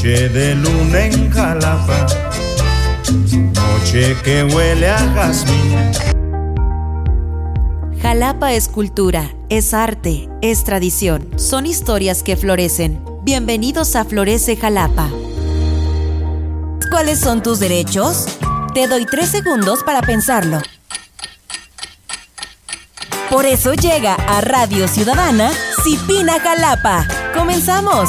Noche 0.00 0.30
de 0.30 0.54
luna 0.54 1.04
en 1.04 1.30
Jalapa, 1.30 2.06
noche 3.52 4.16
que 4.24 4.44
huele 4.44 4.88
a 4.88 4.96
jazmín. 4.96 5.76
Jalapa 8.00 8.54
es 8.54 8.68
cultura, 8.68 9.30
es 9.50 9.74
arte, 9.74 10.30
es 10.40 10.64
tradición, 10.64 11.28
son 11.38 11.66
historias 11.66 12.22
que 12.22 12.38
florecen. 12.38 13.04
Bienvenidos 13.24 13.94
a 13.94 14.06
Florece 14.06 14.56
Jalapa. 14.56 15.10
¿Cuáles 16.90 17.20
son 17.20 17.42
tus 17.42 17.60
derechos? 17.60 18.24
Te 18.72 18.88
doy 18.88 19.04
tres 19.04 19.28
segundos 19.28 19.82
para 19.82 20.00
pensarlo. 20.00 20.62
Por 23.28 23.44
eso 23.44 23.74
llega 23.74 24.14
a 24.14 24.40
Radio 24.40 24.88
Ciudadana 24.88 25.50
Cipina 25.84 26.40
Jalapa. 26.40 27.06
¡Comenzamos! 27.36 28.08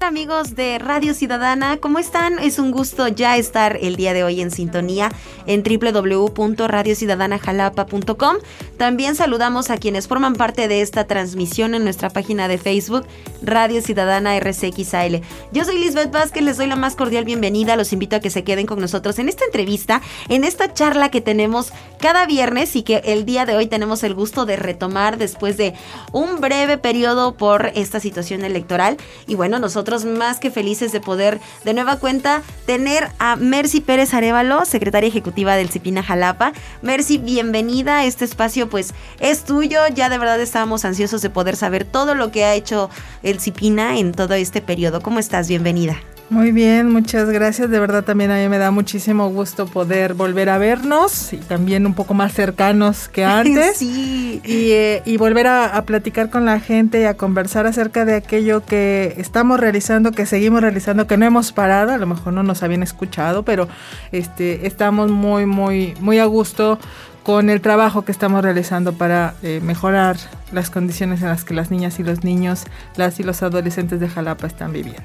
Amigos 0.00 0.54
de 0.54 0.78
Radio 0.78 1.12
Ciudadana, 1.12 1.76
¿cómo 1.78 1.98
están? 1.98 2.38
Es 2.38 2.58
un 2.58 2.70
gusto 2.70 3.08
ya 3.08 3.36
estar 3.36 3.76
el 3.80 3.96
día 3.96 4.14
de 4.14 4.22
hoy 4.22 4.40
en 4.40 4.50
sintonía 4.50 5.10
en 5.46 5.62
www.radiociudadanajalapa.com. 5.62 8.36
También 8.76 9.14
saludamos 9.16 9.70
a 9.70 9.76
quienes 9.76 10.06
forman 10.06 10.34
parte 10.34 10.68
de 10.68 10.82
esta 10.82 11.06
transmisión 11.06 11.74
en 11.74 11.84
nuestra 11.84 12.10
página 12.10 12.48
de 12.48 12.58
Facebook, 12.58 13.06
Radio 13.42 13.80
Ciudadana 13.82 14.38
RCXAL. 14.38 15.22
Yo 15.52 15.64
soy 15.64 15.78
Lisbeth 15.78 16.12
Vázquez, 16.12 16.44
les 16.44 16.58
doy 16.58 16.68
la 16.68 16.76
más 16.76 16.94
cordial 16.94 17.24
bienvenida, 17.24 17.76
los 17.76 17.92
invito 17.92 18.14
a 18.16 18.20
que 18.20 18.30
se 18.30 18.44
queden 18.44 18.66
con 18.66 18.80
nosotros 18.80 19.18
en 19.18 19.28
esta 19.28 19.44
entrevista, 19.44 20.00
en 20.28 20.44
esta 20.44 20.72
charla 20.72 21.10
que 21.10 21.20
tenemos 21.20 21.72
cada 22.00 22.24
viernes 22.26 22.76
y 22.76 22.82
que 22.82 23.02
el 23.04 23.24
día 23.24 23.46
de 23.46 23.56
hoy 23.56 23.66
tenemos 23.66 24.04
el 24.04 24.14
gusto 24.14 24.46
de 24.46 24.54
retomar 24.56 25.18
después 25.18 25.56
de 25.56 25.74
un 26.12 26.40
breve 26.40 26.78
periodo 26.78 27.36
por 27.36 27.72
esta 27.74 27.98
situación 28.00 28.44
electoral. 28.44 28.96
Y 29.26 29.34
bueno, 29.34 29.58
nosotros 29.58 29.87
más 30.04 30.38
que 30.38 30.50
felices 30.50 30.92
de 30.92 31.00
poder 31.00 31.40
de 31.64 31.72
nueva 31.72 31.96
cuenta 31.96 32.42
tener 32.66 33.08
a 33.18 33.36
Mercy 33.36 33.80
Pérez 33.80 34.12
Arevalo, 34.12 34.64
secretaria 34.66 35.08
ejecutiva 35.08 35.56
del 35.56 35.70
Cipina 35.70 36.02
Jalapa. 36.02 36.52
Mercy, 36.82 37.16
bienvenida. 37.16 38.04
Este 38.04 38.24
espacio 38.26 38.68
pues 38.68 38.92
es 39.18 39.44
tuyo. 39.44 39.80
Ya 39.94 40.10
de 40.10 40.18
verdad 40.18 40.40
estábamos 40.40 40.84
ansiosos 40.84 41.22
de 41.22 41.30
poder 41.30 41.56
saber 41.56 41.84
todo 41.84 42.14
lo 42.14 42.30
que 42.30 42.44
ha 42.44 42.54
hecho 42.54 42.90
el 43.22 43.40
Cipina 43.40 43.98
en 43.98 44.12
todo 44.12 44.34
este 44.34 44.60
periodo. 44.60 45.00
¿Cómo 45.00 45.18
estás? 45.18 45.48
Bienvenida. 45.48 45.96
Muy 46.30 46.52
bien, 46.52 46.90
muchas 46.90 47.30
gracias. 47.30 47.70
De 47.70 47.80
verdad 47.80 48.04
también 48.04 48.30
a 48.30 48.36
mí 48.36 48.48
me 48.50 48.58
da 48.58 48.70
muchísimo 48.70 49.30
gusto 49.30 49.66
poder 49.66 50.12
volver 50.12 50.50
a 50.50 50.58
vernos 50.58 51.32
y 51.32 51.38
también 51.38 51.86
un 51.86 51.94
poco 51.94 52.12
más 52.12 52.34
cercanos 52.34 53.08
que 53.08 53.24
antes. 53.24 53.78
sí. 53.78 54.42
Y, 54.44 54.70
eh, 54.72 55.02
y 55.06 55.16
volver 55.16 55.46
a, 55.46 55.76
a, 55.76 55.82
platicar 55.86 56.28
con 56.28 56.44
la 56.44 56.60
gente 56.60 57.00
y 57.00 57.04
a 57.04 57.14
conversar 57.14 57.66
acerca 57.66 58.04
de 58.04 58.14
aquello 58.14 58.64
que 58.64 59.14
estamos 59.16 59.58
realizando, 59.58 60.12
que 60.12 60.26
seguimos 60.26 60.60
realizando, 60.60 61.06
que 61.06 61.16
no 61.16 61.24
hemos 61.24 61.52
parado. 61.52 61.92
A 61.92 61.98
lo 61.98 62.06
mejor 62.06 62.34
no 62.34 62.42
nos 62.42 62.62
habían 62.62 62.82
escuchado, 62.82 63.42
pero 63.42 63.66
este, 64.12 64.66
estamos 64.66 65.10
muy, 65.10 65.46
muy, 65.46 65.94
muy 66.00 66.18
a 66.18 66.26
gusto 66.26 66.78
con 67.22 67.48
el 67.50 67.60
trabajo 67.62 68.04
que 68.04 68.12
estamos 68.12 68.42
realizando 68.42 68.92
para 68.92 69.34
eh, 69.42 69.60
mejorar 69.62 70.16
las 70.52 70.70
condiciones 70.70 71.22
en 71.22 71.28
las 71.28 71.44
que 71.44 71.54
las 71.54 71.70
niñas 71.70 71.98
y 71.98 72.02
los 72.02 72.22
niños, 72.22 72.64
las 72.96 73.18
y 73.18 73.22
los 73.22 73.42
adolescentes 73.42 73.98
de 74.00 74.08
Jalapa 74.08 74.46
están 74.46 74.72
viviendo. 74.72 75.02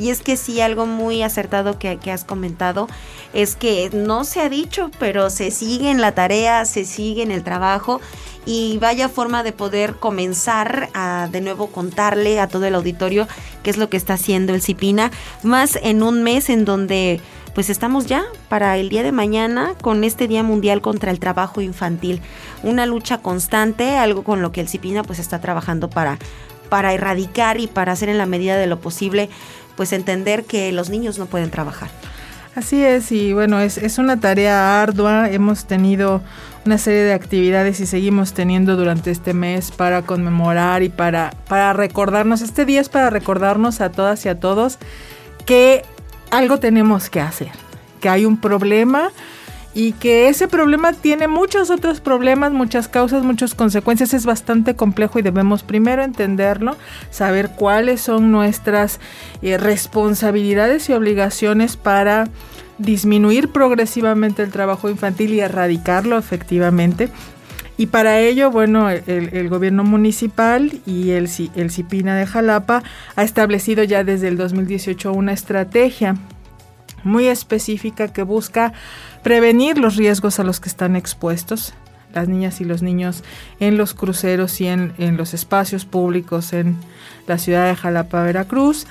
Y 0.00 0.08
es 0.08 0.22
que 0.22 0.38
sí, 0.38 0.62
algo 0.62 0.86
muy 0.86 1.22
acertado 1.22 1.78
que, 1.78 1.98
que, 1.98 2.10
has 2.10 2.24
comentado 2.24 2.88
es 3.34 3.54
que 3.54 3.90
no 3.92 4.24
se 4.24 4.40
ha 4.40 4.48
dicho, 4.48 4.90
pero 4.98 5.28
se 5.28 5.50
sigue 5.50 5.90
en 5.90 6.00
la 6.00 6.12
tarea, 6.12 6.64
se 6.64 6.86
sigue 6.86 7.22
en 7.22 7.30
el 7.30 7.44
trabajo 7.44 8.00
y 8.46 8.78
vaya 8.78 9.10
forma 9.10 9.42
de 9.42 9.52
poder 9.52 9.96
comenzar 9.96 10.88
a 10.94 11.28
de 11.30 11.42
nuevo 11.42 11.66
contarle 11.66 12.40
a 12.40 12.48
todo 12.48 12.64
el 12.64 12.74
auditorio 12.74 13.28
qué 13.62 13.68
es 13.68 13.76
lo 13.76 13.90
que 13.90 13.98
está 13.98 14.14
haciendo 14.14 14.54
el 14.54 14.62
CIPINA, 14.62 15.10
más 15.42 15.78
en 15.82 16.02
un 16.02 16.22
mes 16.22 16.48
en 16.48 16.64
donde 16.64 17.20
pues 17.54 17.68
estamos 17.68 18.06
ya 18.06 18.24
para 18.48 18.78
el 18.78 18.88
día 18.88 19.02
de 19.02 19.12
mañana 19.12 19.74
con 19.82 20.04
este 20.04 20.28
Día 20.28 20.42
Mundial 20.42 20.80
contra 20.80 21.10
el 21.10 21.18
Trabajo 21.18 21.60
Infantil. 21.60 22.22
Una 22.62 22.86
lucha 22.86 23.18
constante, 23.18 23.98
algo 23.98 24.24
con 24.24 24.40
lo 24.40 24.52
que 24.52 24.60
el 24.60 24.68
CIPINA 24.68 25.02
pues 25.02 25.18
está 25.18 25.40
trabajando 25.40 25.90
para, 25.90 26.18
para 26.70 26.94
erradicar 26.94 27.60
y 27.60 27.66
para 27.66 27.92
hacer 27.92 28.08
en 28.08 28.16
la 28.16 28.24
medida 28.24 28.56
de 28.56 28.66
lo 28.66 28.80
posible 28.80 29.28
pues 29.76 29.92
entender 29.92 30.44
que 30.44 30.72
los 30.72 30.88
niños 30.88 31.18
no 31.18 31.26
pueden 31.26 31.50
trabajar. 31.50 31.90
Así 32.54 32.82
es, 32.82 33.12
y 33.12 33.32
bueno, 33.32 33.60
es, 33.60 33.78
es, 33.78 33.98
una 33.98 34.18
tarea 34.18 34.82
ardua. 34.82 35.30
Hemos 35.30 35.66
tenido 35.66 36.20
una 36.66 36.78
serie 36.78 37.02
de 37.02 37.12
actividades 37.12 37.78
y 37.80 37.86
seguimos 37.86 38.34
teniendo 38.34 38.76
durante 38.76 39.10
este 39.10 39.34
mes 39.34 39.70
para 39.70 40.02
conmemorar 40.02 40.82
y 40.82 40.88
para, 40.88 41.30
para 41.48 41.72
recordarnos. 41.72 42.42
Este 42.42 42.64
día 42.64 42.80
es 42.80 42.88
para 42.88 43.08
recordarnos 43.08 43.80
a 43.80 43.90
todas 43.92 44.26
y 44.26 44.28
a 44.28 44.40
todos 44.40 44.78
que 45.46 45.84
algo 46.30 46.58
tenemos 46.58 47.08
que 47.08 47.20
hacer, 47.20 47.52
que 48.00 48.08
hay 48.08 48.24
un 48.24 48.40
problema 48.40 49.10
y 49.72 49.92
que 49.92 50.28
ese 50.28 50.48
problema 50.48 50.92
tiene 50.92 51.28
muchos 51.28 51.70
otros 51.70 52.00
problemas, 52.00 52.52
muchas 52.52 52.88
causas, 52.88 53.22
muchas 53.22 53.54
consecuencias. 53.54 54.14
Es 54.14 54.26
bastante 54.26 54.74
complejo 54.74 55.18
y 55.18 55.22
debemos 55.22 55.62
primero 55.62 56.02
entenderlo, 56.02 56.76
saber 57.10 57.50
cuáles 57.50 58.00
son 58.00 58.32
nuestras 58.32 58.98
eh, 59.42 59.58
responsabilidades 59.58 60.88
y 60.88 60.92
obligaciones 60.92 61.76
para 61.76 62.28
disminuir 62.78 63.50
progresivamente 63.50 64.42
el 64.42 64.50
trabajo 64.50 64.88
infantil 64.88 65.34
y 65.34 65.40
erradicarlo 65.40 66.18
efectivamente. 66.18 67.08
Y 67.76 67.86
para 67.86 68.18
ello, 68.20 68.50
bueno, 68.50 68.90
el, 68.90 69.48
gobierno 69.48 69.84
municipal 69.84 70.70
y 70.84 71.12
el, 71.12 71.30
el 71.54 71.70
CIPINA 71.70 72.14
de 72.14 72.26
Jalapa 72.26 72.82
ha 73.16 73.22
establecido 73.22 73.84
ya 73.84 74.04
desde 74.04 74.28
el 74.28 74.36
2018 74.36 75.12
una 75.12 75.32
estrategia 75.32 76.16
muy 77.04 77.26
específica 77.26 78.08
que 78.08 78.22
busca 78.22 78.74
prevenir 79.22 79.78
los 79.78 79.96
riesgos 79.96 80.40
a 80.40 80.44
los 80.44 80.60
que 80.60 80.68
están 80.68 80.96
expuestos 80.96 81.74
las 82.14 82.28
niñas 82.28 82.60
y 82.60 82.64
los 82.64 82.82
niños 82.82 83.22
en 83.58 83.76
los 83.76 83.94
cruceros 83.94 84.60
y 84.60 84.66
en, 84.66 84.92
en 84.98 85.16
los 85.16 85.34
espacios 85.34 85.84
públicos 85.84 86.52
en 86.52 86.76
la 87.26 87.38
ciudad 87.38 87.68
de 87.68 87.76
Jalapa, 87.76 88.22
Veracruz. 88.22 88.86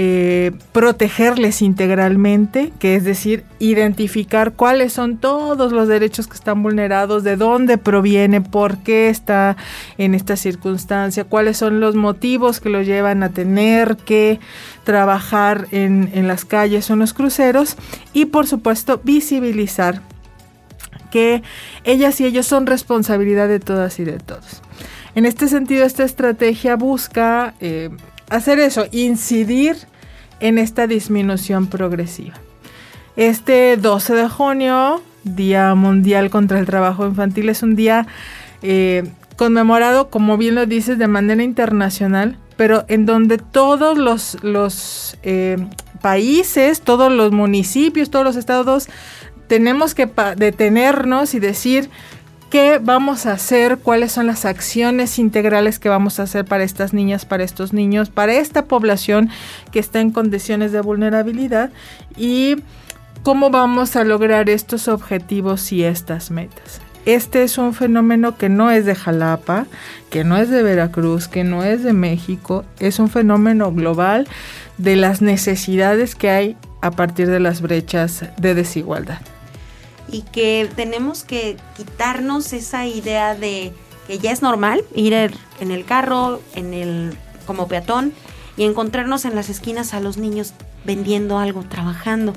Eh, 0.00 0.52
protegerles 0.70 1.60
integralmente, 1.60 2.72
que 2.78 2.94
es 2.94 3.02
decir, 3.02 3.42
identificar 3.58 4.52
cuáles 4.52 4.92
son 4.92 5.16
todos 5.16 5.72
los 5.72 5.88
derechos 5.88 6.28
que 6.28 6.34
están 6.34 6.62
vulnerados, 6.62 7.24
de 7.24 7.34
dónde 7.34 7.78
proviene, 7.78 8.40
por 8.40 8.78
qué 8.78 9.08
está 9.08 9.56
en 9.96 10.14
esta 10.14 10.36
circunstancia, 10.36 11.24
cuáles 11.24 11.56
son 11.56 11.80
los 11.80 11.96
motivos 11.96 12.60
que 12.60 12.68
lo 12.68 12.82
llevan 12.82 13.24
a 13.24 13.30
tener 13.30 13.96
que 13.96 14.38
trabajar 14.84 15.66
en, 15.72 16.10
en 16.14 16.28
las 16.28 16.44
calles 16.44 16.88
o 16.90 16.92
en 16.92 17.00
los 17.00 17.12
cruceros 17.12 17.76
y 18.12 18.26
por 18.26 18.46
supuesto 18.46 19.00
visibilizar 19.02 20.02
que 21.10 21.42
ellas 21.84 22.20
y 22.20 22.26
ellos 22.26 22.46
son 22.46 22.66
responsabilidad 22.66 23.48
de 23.48 23.60
todas 23.60 23.98
y 23.98 24.04
de 24.04 24.18
todos. 24.18 24.62
En 25.14 25.26
este 25.26 25.48
sentido, 25.48 25.84
esta 25.84 26.04
estrategia 26.04 26.76
busca 26.76 27.54
eh, 27.60 27.90
hacer 28.30 28.58
eso, 28.60 28.86
incidir 28.92 29.76
en 30.40 30.58
esta 30.58 30.86
disminución 30.86 31.66
progresiva. 31.66 32.34
Este 33.16 33.76
12 33.76 34.14
de 34.14 34.28
junio, 34.28 35.02
Día 35.24 35.74
Mundial 35.74 36.30
contra 36.30 36.60
el 36.60 36.66
Trabajo 36.66 37.06
Infantil, 37.06 37.48
es 37.48 37.62
un 37.62 37.74
día 37.74 38.06
eh, 38.62 39.10
conmemorado, 39.36 40.08
como 40.10 40.36
bien 40.36 40.54
lo 40.54 40.66
dices, 40.66 40.98
de 40.98 41.08
manera 41.08 41.42
internacional, 41.42 42.38
pero 42.56 42.84
en 42.88 43.06
donde 43.06 43.38
todos 43.38 43.98
los, 43.98 44.36
los 44.42 45.16
eh, 45.22 45.56
países, 46.00 46.80
todos 46.80 47.10
los 47.10 47.32
municipios, 47.32 48.10
todos 48.10 48.24
los 48.24 48.36
estados, 48.36 48.88
tenemos 49.48 49.94
que 49.94 50.08
detenernos 50.36 51.34
y 51.34 51.40
decir 51.40 51.90
qué 52.50 52.78
vamos 52.82 53.26
a 53.26 53.32
hacer, 53.32 53.78
cuáles 53.78 54.12
son 54.12 54.26
las 54.26 54.44
acciones 54.44 55.18
integrales 55.18 55.78
que 55.78 55.88
vamos 55.88 56.18
a 56.18 56.24
hacer 56.24 56.44
para 56.44 56.64
estas 56.64 56.92
niñas, 56.94 57.24
para 57.24 57.44
estos 57.44 57.72
niños, 57.72 58.10
para 58.10 58.34
esta 58.34 58.64
población 58.64 59.30
que 59.70 59.78
está 59.78 60.00
en 60.00 60.10
condiciones 60.10 60.72
de 60.72 60.80
vulnerabilidad 60.80 61.70
y 62.16 62.56
cómo 63.22 63.50
vamos 63.50 63.96
a 63.96 64.04
lograr 64.04 64.48
estos 64.48 64.88
objetivos 64.88 65.72
y 65.72 65.84
estas 65.84 66.30
metas. 66.30 66.80
Este 67.04 67.42
es 67.42 67.56
un 67.56 67.74
fenómeno 67.74 68.36
que 68.36 68.48
no 68.48 68.70
es 68.70 68.84
de 68.84 68.94
Jalapa, 68.94 69.66
que 70.10 70.24
no 70.24 70.36
es 70.36 70.50
de 70.50 70.62
Veracruz, 70.62 71.26
que 71.26 71.42
no 71.42 71.64
es 71.64 71.82
de 71.82 71.94
México, 71.94 72.64
es 72.80 72.98
un 72.98 73.08
fenómeno 73.08 73.72
global 73.72 74.28
de 74.76 74.96
las 74.96 75.22
necesidades 75.22 76.14
que 76.14 76.30
hay 76.30 76.56
a 76.82 76.90
partir 76.90 77.28
de 77.28 77.40
las 77.40 77.62
brechas 77.62 78.24
de 78.36 78.54
desigualdad 78.54 79.20
y 80.10 80.22
que 80.22 80.68
tenemos 80.74 81.24
que 81.24 81.56
quitarnos 81.76 82.52
esa 82.52 82.86
idea 82.86 83.34
de 83.34 83.72
que 84.06 84.18
ya 84.18 84.32
es 84.32 84.42
normal 84.42 84.84
ir 84.94 85.12
en 85.12 85.70
el 85.70 85.84
carro, 85.84 86.40
en 86.54 86.74
el 86.74 87.16
como 87.46 87.68
peatón 87.68 88.12
y 88.56 88.64
encontrarnos 88.64 89.24
en 89.24 89.34
las 89.34 89.48
esquinas 89.48 89.94
a 89.94 90.00
los 90.00 90.16
niños 90.16 90.52
vendiendo 90.84 91.38
algo, 91.38 91.62
trabajando. 91.62 92.32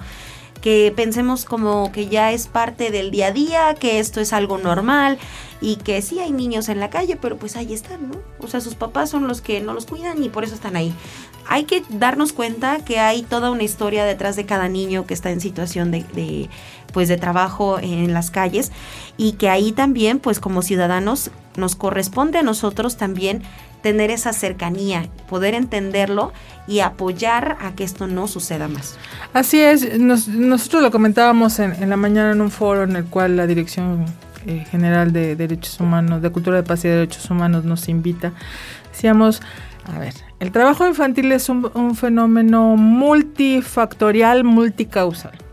que 0.62 0.94
pensemos 0.95 1.44
como 1.44 1.91
que 1.91 2.07
ya 2.07 2.31
es 2.31 2.47
parte 2.47 2.91
del 2.91 3.09
día 3.09 3.27
a 3.27 3.31
día, 3.31 3.74
que 3.74 4.00
esto 4.00 4.21
es 4.21 4.31
algo 4.31 4.59
normal 4.59 5.17
y 5.59 5.77
que 5.77 6.01
sí 6.03 6.19
hay 6.19 6.31
niños 6.31 6.69
en 6.69 6.79
la 6.79 6.91
calle, 6.91 7.17
pero 7.19 7.38
pues 7.38 7.56
ahí 7.56 7.74
están, 7.74 8.09
¿no? 8.09 8.19
O 8.39 8.47
sea, 8.47 8.62
sus 8.62 8.75
papás 8.75 9.09
son 9.09 9.27
los 9.27 9.41
que 9.41 9.59
no 9.59 9.74
los 9.74 9.88
cuidan 9.88 10.24
y 10.24 10.29
por 10.29 10.44
eso 10.44 10.53
están 10.53 10.75
ahí. 10.75 10.94
Hay 11.47 11.63
que 11.63 11.83
darnos 11.89 12.31
cuenta 12.31 12.85
que 12.85 13.00
hay 13.00 13.24
toda 13.24 13.50
una 13.50 13.63
historia 13.63 14.06
detrás 14.06 14.35
de 14.35 14.45
cada 14.45 14.69
niño 14.69 15.07
que 15.07 15.15
está 15.15 15.31
en 15.31 15.41
situación 15.41 15.89
de, 15.89 16.03
de 16.13 16.47
pues 16.93 17.07
de 17.07 17.17
trabajo 17.17 17.79
en 17.79 18.13
las 18.13 18.31
calles 18.31 18.71
y 19.17 19.33
que 19.33 19.49
ahí 19.49 19.71
también 19.71 20.19
pues 20.19 20.39
como 20.39 20.61
ciudadanos 20.61 21.31
nos 21.57 21.75
corresponde 21.75 22.39
a 22.39 22.43
nosotros 22.43 22.97
también 22.97 23.43
tener 23.81 24.11
esa 24.11 24.31
cercanía, 24.33 25.07
poder 25.27 25.53
entenderlo 25.53 26.31
y 26.67 26.79
apoyar 26.79 27.57
a 27.61 27.73
que 27.73 27.83
esto 27.83 28.07
no 28.07 28.27
suceda 28.27 28.67
más. 28.67 28.97
Así 29.33 29.59
es, 29.59 29.99
nosotros 29.99 30.83
lo 30.83 30.91
comentábamos 30.91 31.59
en, 31.59 31.89
la 31.89 31.97
mañana 31.97 32.31
en 32.31 32.41
un 32.41 32.51
foro 32.51 32.83
en 32.83 32.95
el 32.95 33.05
cual 33.05 33.38
la 33.38 33.47
Dirección 33.47 34.05
eh, 34.45 34.65
General 34.69 35.11
de 35.11 35.35
Derechos 35.35 35.79
Humanos, 35.79 36.21
de 36.21 36.29
Cultura 36.29 36.57
de 36.57 36.63
Paz 36.63 36.85
y 36.85 36.89
Derechos 36.89 37.29
Humanos 37.29 37.65
nos 37.65 37.89
invita. 37.89 38.33
Decíamos, 38.91 39.41
a 39.91 39.97
ver, 39.97 40.13
el 40.39 40.51
trabajo 40.51 40.88
infantil 40.88 41.31
es 41.31 41.49
un 41.49 41.95
fenómeno 41.95 42.75
multifactorial, 42.75 44.43
multicausal 44.43 45.50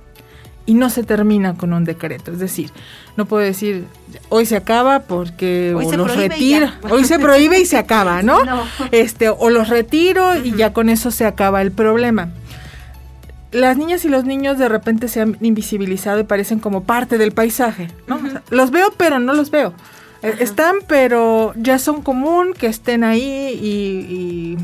y 0.68 0.74
no 0.74 0.90
se 0.90 1.02
termina 1.02 1.54
con 1.54 1.72
un 1.72 1.84
decreto. 1.84 2.30
Es 2.30 2.40
decir, 2.40 2.70
no 3.16 3.24
puedo 3.24 3.42
decir 3.42 3.86
hoy 4.28 4.44
se 4.44 4.54
acaba 4.54 5.00
porque 5.00 5.72
hoy 5.74 5.86
o 5.86 5.90
se 5.90 5.96
los 5.96 6.14
retira, 6.14 6.78
hoy 6.90 7.04
se 7.04 7.18
prohíbe 7.18 7.58
y 7.58 7.64
se 7.64 7.78
acaba, 7.78 8.22
¿no? 8.22 8.38
Este, 8.92 9.30
o 9.30 9.48
los 9.48 9.70
retiro 9.70 10.36
y 10.36 10.52
ya 10.52 10.74
con 10.74 10.90
eso 10.90 11.10
se 11.10 11.24
acaba 11.24 11.62
el 11.62 11.72
problema. 11.72 12.28
Las 13.50 13.78
niñas 13.78 14.04
y 14.04 14.10
los 14.10 14.26
niños 14.26 14.58
de 14.58 14.68
repente 14.68 15.08
se 15.08 15.22
han 15.22 15.38
invisibilizado 15.40 16.20
y 16.20 16.24
parecen 16.24 16.58
como 16.58 16.84
parte 16.84 17.16
del 17.16 17.32
paisaje, 17.32 17.88
¿no? 18.06 18.20
los 18.50 18.70
veo 18.70 18.92
pero 18.98 19.18
no 19.18 19.32
los 19.32 19.50
veo. 19.50 19.72
Eh, 20.20 20.34
están 20.40 20.76
pero 20.86 21.54
ya 21.56 21.78
son 21.78 22.02
común 22.02 22.52
que 22.52 22.66
estén 22.66 23.04
ahí 23.04 23.58
y, 23.58 24.58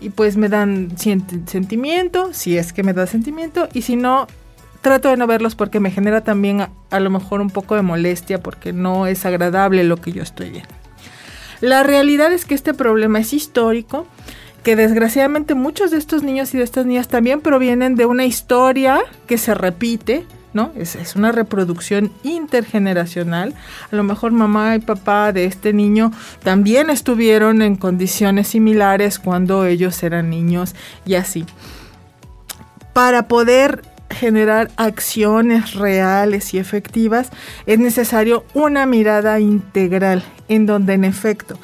y 0.00 0.08
pues 0.08 0.38
me 0.38 0.48
dan 0.48 0.96
sentimiento, 0.96 2.32
si 2.32 2.56
es 2.56 2.72
que 2.72 2.82
me 2.82 2.94
da 2.94 3.06
sentimiento, 3.06 3.68
y 3.74 3.82
si 3.82 3.96
no, 3.96 4.28
trato 4.86 5.08
de 5.08 5.16
no 5.16 5.26
verlos 5.26 5.56
porque 5.56 5.80
me 5.80 5.90
genera 5.90 6.20
también 6.20 6.68
a, 6.90 7.00
lo 7.00 7.10
mejor 7.10 7.40
un 7.40 7.50
poco 7.50 7.74
de 7.74 7.82
molestia 7.82 8.40
porque 8.40 8.72
no 8.72 9.08
es 9.08 9.26
agradable 9.26 9.82
lo 9.82 9.96
que 9.96 10.12
yo 10.12 10.22
estoy 10.22 10.50
viendo. 10.50 10.72
La 11.60 11.82
realidad 11.82 12.32
es 12.32 12.44
que 12.44 12.54
este 12.54 12.72
problema 12.72 13.18
es 13.18 13.32
histórico, 13.32 14.06
que 14.62 14.76
desgraciadamente 14.76 15.56
muchos 15.56 15.90
de 15.90 15.98
estos 15.98 16.22
niños 16.22 16.54
y 16.54 16.58
de 16.58 16.62
estas 16.62 16.86
niñas 16.86 17.08
también 17.08 17.40
provienen 17.40 17.96
de 17.96 18.06
una 18.06 18.26
historia 18.26 19.00
que 19.26 19.38
se 19.38 19.54
repite, 19.54 20.24
¿no? 20.52 20.70
Es, 20.76 20.94
es, 20.94 21.16
una 21.16 21.32
reproducción 21.32 22.12
intergeneracional. 22.22 23.54
A 23.90 23.96
lo 23.96 24.04
mejor 24.04 24.30
mamá 24.30 24.76
y 24.76 24.78
papá 24.78 25.32
de 25.32 25.46
este 25.46 25.72
niño 25.72 26.12
también 26.44 26.90
estuvieron 26.90 27.60
en 27.60 27.74
condiciones 27.74 28.46
similares 28.46 29.18
cuando 29.18 29.64
ellos 29.66 30.00
eran 30.04 30.30
niños 30.30 30.76
y 31.04 31.16
así. 31.16 31.44
Para 32.92 33.26
poder 33.26 33.82
generar 34.10 34.70
acciones 34.76 35.74
reales 35.74 36.54
y 36.54 36.58
efectivas, 36.58 37.30
es 37.66 37.78
necesario 37.78 38.44
una 38.54 38.86
mirada 38.86 39.40
integral 39.40 40.22
en 40.48 40.66
donde 40.66 40.94
en 40.94 41.04
efecto 41.04 41.58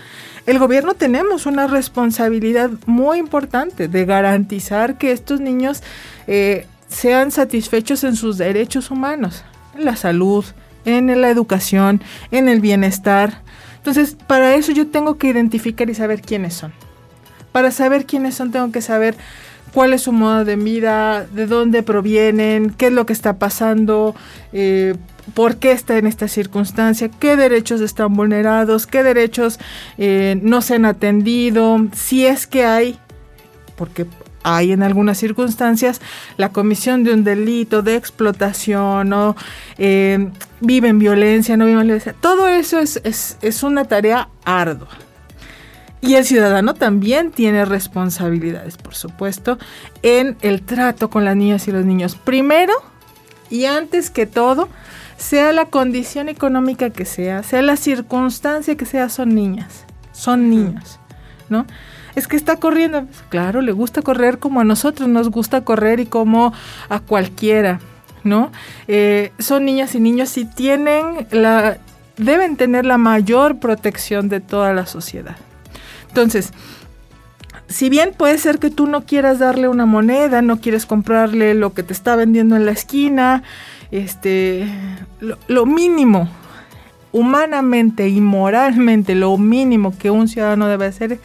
el 0.45 0.59
gobierno 0.59 0.95
tenemos 0.95 1.47
una 1.47 1.69
responsabilidad 1.69 2.71
muy 2.87 3.19
importante 3.19 3.87
de 3.87 4.05
garantizar 4.05 4.99
que 4.99 5.13
estos 5.13 5.41
niños 5.41 5.83
eh, 6.27 6.67
sean 6.89 7.31
satisfechos 7.31 8.03
en 8.03 8.17
sus 8.17 8.39
derechos 8.39 8.91
humanos, 8.91 9.45
en 9.77 9.85
la 9.85 9.95
salud, 9.95 10.45
en 10.85 11.21
la 11.21 11.31
educación, 11.31 12.03
en 12.33 12.49
el 12.49 12.61
bienestar. 12.61 13.41
Entonces, 13.77 14.17
para 14.27 14.57
eso 14.57 14.73
yo 14.73 14.89
tengo 14.89 15.17
que 15.17 15.29
identificar 15.29 15.89
y 15.89 15.95
saber 15.95 16.21
quiénes 16.23 16.55
son. 16.55 16.73
Para 17.53 17.71
saber 17.71 18.05
quiénes 18.05 18.35
son, 18.35 18.51
tengo 18.51 18.73
que 18.73 18.83
saber 18.83 19.17
cuál 19.73 19.93
es 19.93 20.03
su 20.03 20.13
modo 20.13 20.45
de 20.45 20.57
vida, 20.57 21.27
de 21.27 21.47
dónde 21.47 21.83
provienen, 21.83 22.71
qué 22.71 22.87
es 22.87 22.93
lo 22.93 23.07
que 23.07 23.13
está 23.13 23.39
pasando, 23.39 24.15
eh, 24.53 24.95
por 25.35 25.57
qué 25.57 25.73
está 25.73 25.99
en 25.99 26.07
esta 26.07 26.29
circunstancia, 26.29 27.09
qué 27.09 27.37
derechos 27.37 27.81
están 27.81 28.15
vulnerados, 28.15 28.87
qué 28.87 29.03
derechos 29.03 29.59
eh, 29.99 30.39
no 30.43 30.63
se 30.63 30.75
han 30.75 30.85
atendido, 30.85 31.79
si 31.95 32.27
es 32.27 32.47
que 32.47 32.65
hay, 32.65 32.99
porque 33.77 34.07
hay 34.43 34.73
en 34.73 34.83
algunas 34.83 35.19
circunstancias 35.19 36.01
la 36.37 36.51
comisión 36.51 37.05
de 37.05 37.15
un 37.15 37.25
delito 37.25 37.83
de 37.83 37.95
explotación 37.95 39.13
o 39.13 39.37
eh, 39.79 40.29
viven 40.61 40.99
violencia, 40.99 41.57
no 41.57 41.65
viven 41.65 41.87
violencia. 41.87 42.15
Todo 42.21 42.49
eso 42.49 42.79
es, 42.79 43.01
es 43.41 43.63
una 43.63 43.85
tarea 43.85 44.29
ardua. 44.45 45.02
Y 46.03 46.17
el 46.17 46.25
ciudadano 46.25 46.75
también 46.75 47.31
tiene 47.31 47.65
responsabilidades, 47.65 48.77
por 48.77 48.95
supuesto, 48.95 49.57
en 50.03 50.37
el 50.43 50.63
trato 50.63 51.09
con 51.09 51.25
las 51.25 51.37
niñas 51.37 51.69
y 51.69 51.73
los 51.73 51.85
niños. 51.85 52.17
Primero 52.17 52.73
y 53.51 53.67
antes 53.67 54.11
que 54.11 54.27
todo, 54.27 54.69
sea 55.17 55.53
la 55.53 55.67
condición 55.67 56.29
económica 56.29 56.91
que 56.91 57.05
sea, 57.05 57.45
sea 57.45 57.63
la 57.63 57.77
circunstancia 57.77 58.77
que 58.77 58.85
sea, 58.85 59.09
son 59.09 59.35
niñas, 59.35 59.85
son 60.11 60.51
niños, 60.51 60.99
¿no? 61.49 61.67
Es 62.17 62.27
que 62.27 62.37
está 62.37 62.57
corriendo, 62.57 63.07
claro, 63.29 63.61
le 63.61 63.73
gusta 63.73 64.03
correr 64.03 64.39
como 64.39 64.61
a 64.61 64.65
nosotros 64.65 65.09
nos 65.09 65.31
gusta 65.31 65.65
correr 65.65 66.01
y 66.01 66.07
como 66.07 66.53
a 66.89 66.99
cualquiera, 66.99 67.79
¿no? 68.25 68.51
Eh, 68.89 69.33
son 69.39 69.67
niñas 69.67 69.95
y 69.95 70.01
niños 70.01 70.37
y 70.37 70.47
tienen 70.47 71.29
la, 71.31 71.79
deben 72.17 72.57
tener 72.57 72.85
la 72.85 72.99
mayor 72.99 73.61
protección 73.61 74.29
de 74.29 74.41
toda 74.41 74.73
la 74.73 74.87
sociedad. 74.87 75.37
Entonces, 76.13 76.53
si 77.69 77.89
bien 77.89 78.13
puede 78.15 78.37
ser 78.37 78.59
que 78.59 78.69
tú 78.69 78.87
no 78.87 79.07
quieras 79.07 79.39
darle 79.39 79.67
una 79.67 79.87
moneda, 79.87 80.43
no 80.43 80.61
quieres 80.61 80.85
comprarle 80.85 81.55
lo 81.55 81.73
que 81.73 81.83
te 81.83 81.95
está 81.95 82.17
vendiendo 82.17 82.55
en 82.55 82.67
la 82.67 82.73
esquina, 82.73 83.43
este, 83.91 84.69
lo, 85.49 85.65
mínimo, 85.65 86.29
humanamente 87.13 88.11
y 88.11 88.21
moralmente, 88.21 89.15
lo 89.15 89.39
mínimo 89.39 89.97
que 89.97 90.11
un 90.11 90.29
ciudadano 90.29 90.69
debe 90.69 90.85
hacer 90.85 91.19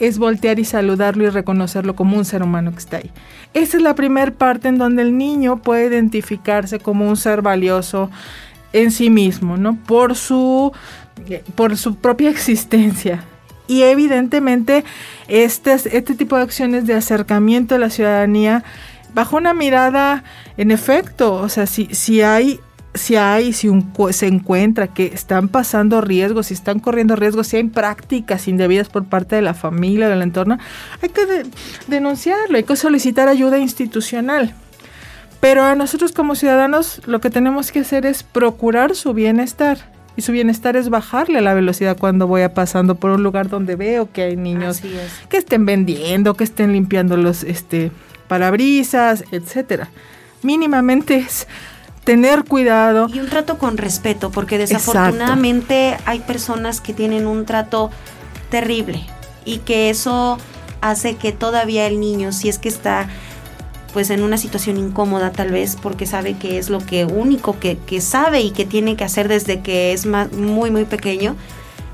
es 0.00 0.16
voltear 0.16 0.58
y 0.58 0.64
saludarlo 0.64 1.24
y 1.24 1.28
reconocerlo 1.28 1.94
como 1.94 2.16
un 2.16 2.24
ser 2.24 2.42
humano 2.42 2.72
que 2.72 2.78
está 2.78 2.96
ahí. 2.96 3.10
Esa 3.52 3.76
es 3.76 3.82
la 3.82 3.94
primera 3.94 4.32
parte 4.32 4.68
en 4.68 4.78
donde 4.78 5.02
el 5.02 5.18
niño 5.18 5.58
puede 5.58 5.88
identificarse 5.88 6.78
como 6.78 7.06
un 7.06 7.18
ser 7.18 7.42
valioso 7.42 8.10
en 8.72 8.90
sí 8.90 9.10
mismo, 9.10 9.58
¿no? 9.58 9.76
Por 9.76 10.14
su, 10.16 10.72
por 11.54 11.76
su 11.76 11.96
propia 11.96 12.30
existencia. 12.38 13.22
Y 13.66 13.82
evidentemente 13.82 14.84
este, 15.28 15.72
este 15.72 16.14
tipo 16.14 16.36
de 16.36 16.42
acciones 16.42 16.86
de 16.86 16.94
acercamiento 16.94 17.74
a 17.74 17.78
la 17.78 17.90
ciudadanía 17.90 18.62
bajo 19.14 19.36
una 19.36 19.54
mirada, 19.54 20.24
en 20.56 20.70
efecto, 20.70 21.34
o 21.34 21.48
sea, 21.48 21.66
si, 21.66 21.86
si 21.94 22.20
hay 22.22 22.60
si 22.94 23.16
hay, 23.16 23.52
si 23.52 23.68
se 24.10 24.26
encuentra 24.26 24.86
que 24.86 25.06
están 25.06 25.48
pasando 25.48 26.00
riesgos, 26.00 26.46
si 26.46 26.54
están 26.54 26.78
corriendo 26.78 27.16
riesgos, 27.16 27.48
si 27.48 27.56
hay 27.56 27.64
prácticas 27.64 28.46
indebidas 28.46 28.88
por 28.88 29.04
parte 29.04 29.36
de 29.36 29.42
la 29.42 29.52
familia, 29.52 30.08
del 30.08 30.22
entorno, 30.22 30.58
hay 31.02 31.08
que 31.08 31.44
denunciarlo, 31.88 32.56
hay 32.56 32.62
que 32.62 32.76
solicitar 32.76 33.28
ayuda 33.28 33.58
institucional. 33.58 34.54
Pero 35.40 35.64
a 35.64 35.74
nosotros 35.74 36.12
como 36.12 36.36
ciudadanos 36.36 37.02
lo 37.06 37.20
que 37.20 37.30
tenemos 37.30 37.72
que 37.72 37.80
hacer 37.80 38.06
es 38.06 38.22
procurar 38.22 38.94
su 38.94 39.12
bienestar. 39.12 39.93
Y 40.16 40.22
su 40.22 40.32
bienestar 40.32 40.76
es 40.76 40.90
bajarle 40.90 41.40
la 41.40 41.54
velocidad 41.54 41.96
cuando 41.98 42.26
voy 42.26 42.46
pasando 42.48 42.94
por 42.94 43.10
un 43.10 43.22
lugar 43.22 43.48
donde 43.48 43.74
veo 43.74 44.10
que 44.12 44.22
hay 44.22 44.36
niños 44.36 44.80
que 45.28 45.36
estén 45.36 45.66
vendiendo, 45.66 46.34
que 46.34 46.44
estén 46.44 46.72
limpiando 46.72 47.16
los 47.16 47.42
este, 47.42 47.90
parabrisas, 48.28 49.24
etcétera. 49.32 49.90
Mínimamente 50.42 51.16
es 51.16 51.48
tener 52.04 52.44
cuidado. 52.44 53.08
Y 53.12 53.18
un 53.18 53.28
trato 53.28 53.58
con 53.58 53.76
respeto, 53.76 54.30
porque 54.30 54.58
desafortunadamente 54.58 55.96
hay 56.04 56.20
personas 56.20 56.80
que 56.80 56.92
tienen 56.92 57.26
un 57.26 57.44
trato 57.44 57.90
terrible 58.50 59.04
y 59.44 59.58
que 59.58 59.90
eso 59.90 60.38
hace 60.80 61.16
que 61.16 61.32
todavía 61.32 61.86
el 61.86 61.98
niño, 61.98 62.30
si 62.32 62.48
es 62.48 62.58
que 62.58 62.68
está 62.68 63.08
pues 63.94 64.10
en 64.10 64.24
una 64.24 64.36
situación 64.36 64.76
incómoda 64.76 65.30
tal 65.30 65.52
vez 65.52 65.78
porque 65.80 66.04
sabe 66.04 66.34
que 66.34 66.58
es 66.58 66.68
lo 66.68 66.80
que 66.80 67.04
único 67.04 67.56
que, 67.60 67.78
sabe 68.00 68.40
y 68.40 68.50
que 68.50 68.66
tiene 68.66 68.96
que 68.96 69.04
hacer 69.04 69.28
desde 69.28 69.60
que 69.60 69.92
es 69.92 70.04
muy 70.04 70.72
muy 70.72 70.84
pequeño 70.84 71.36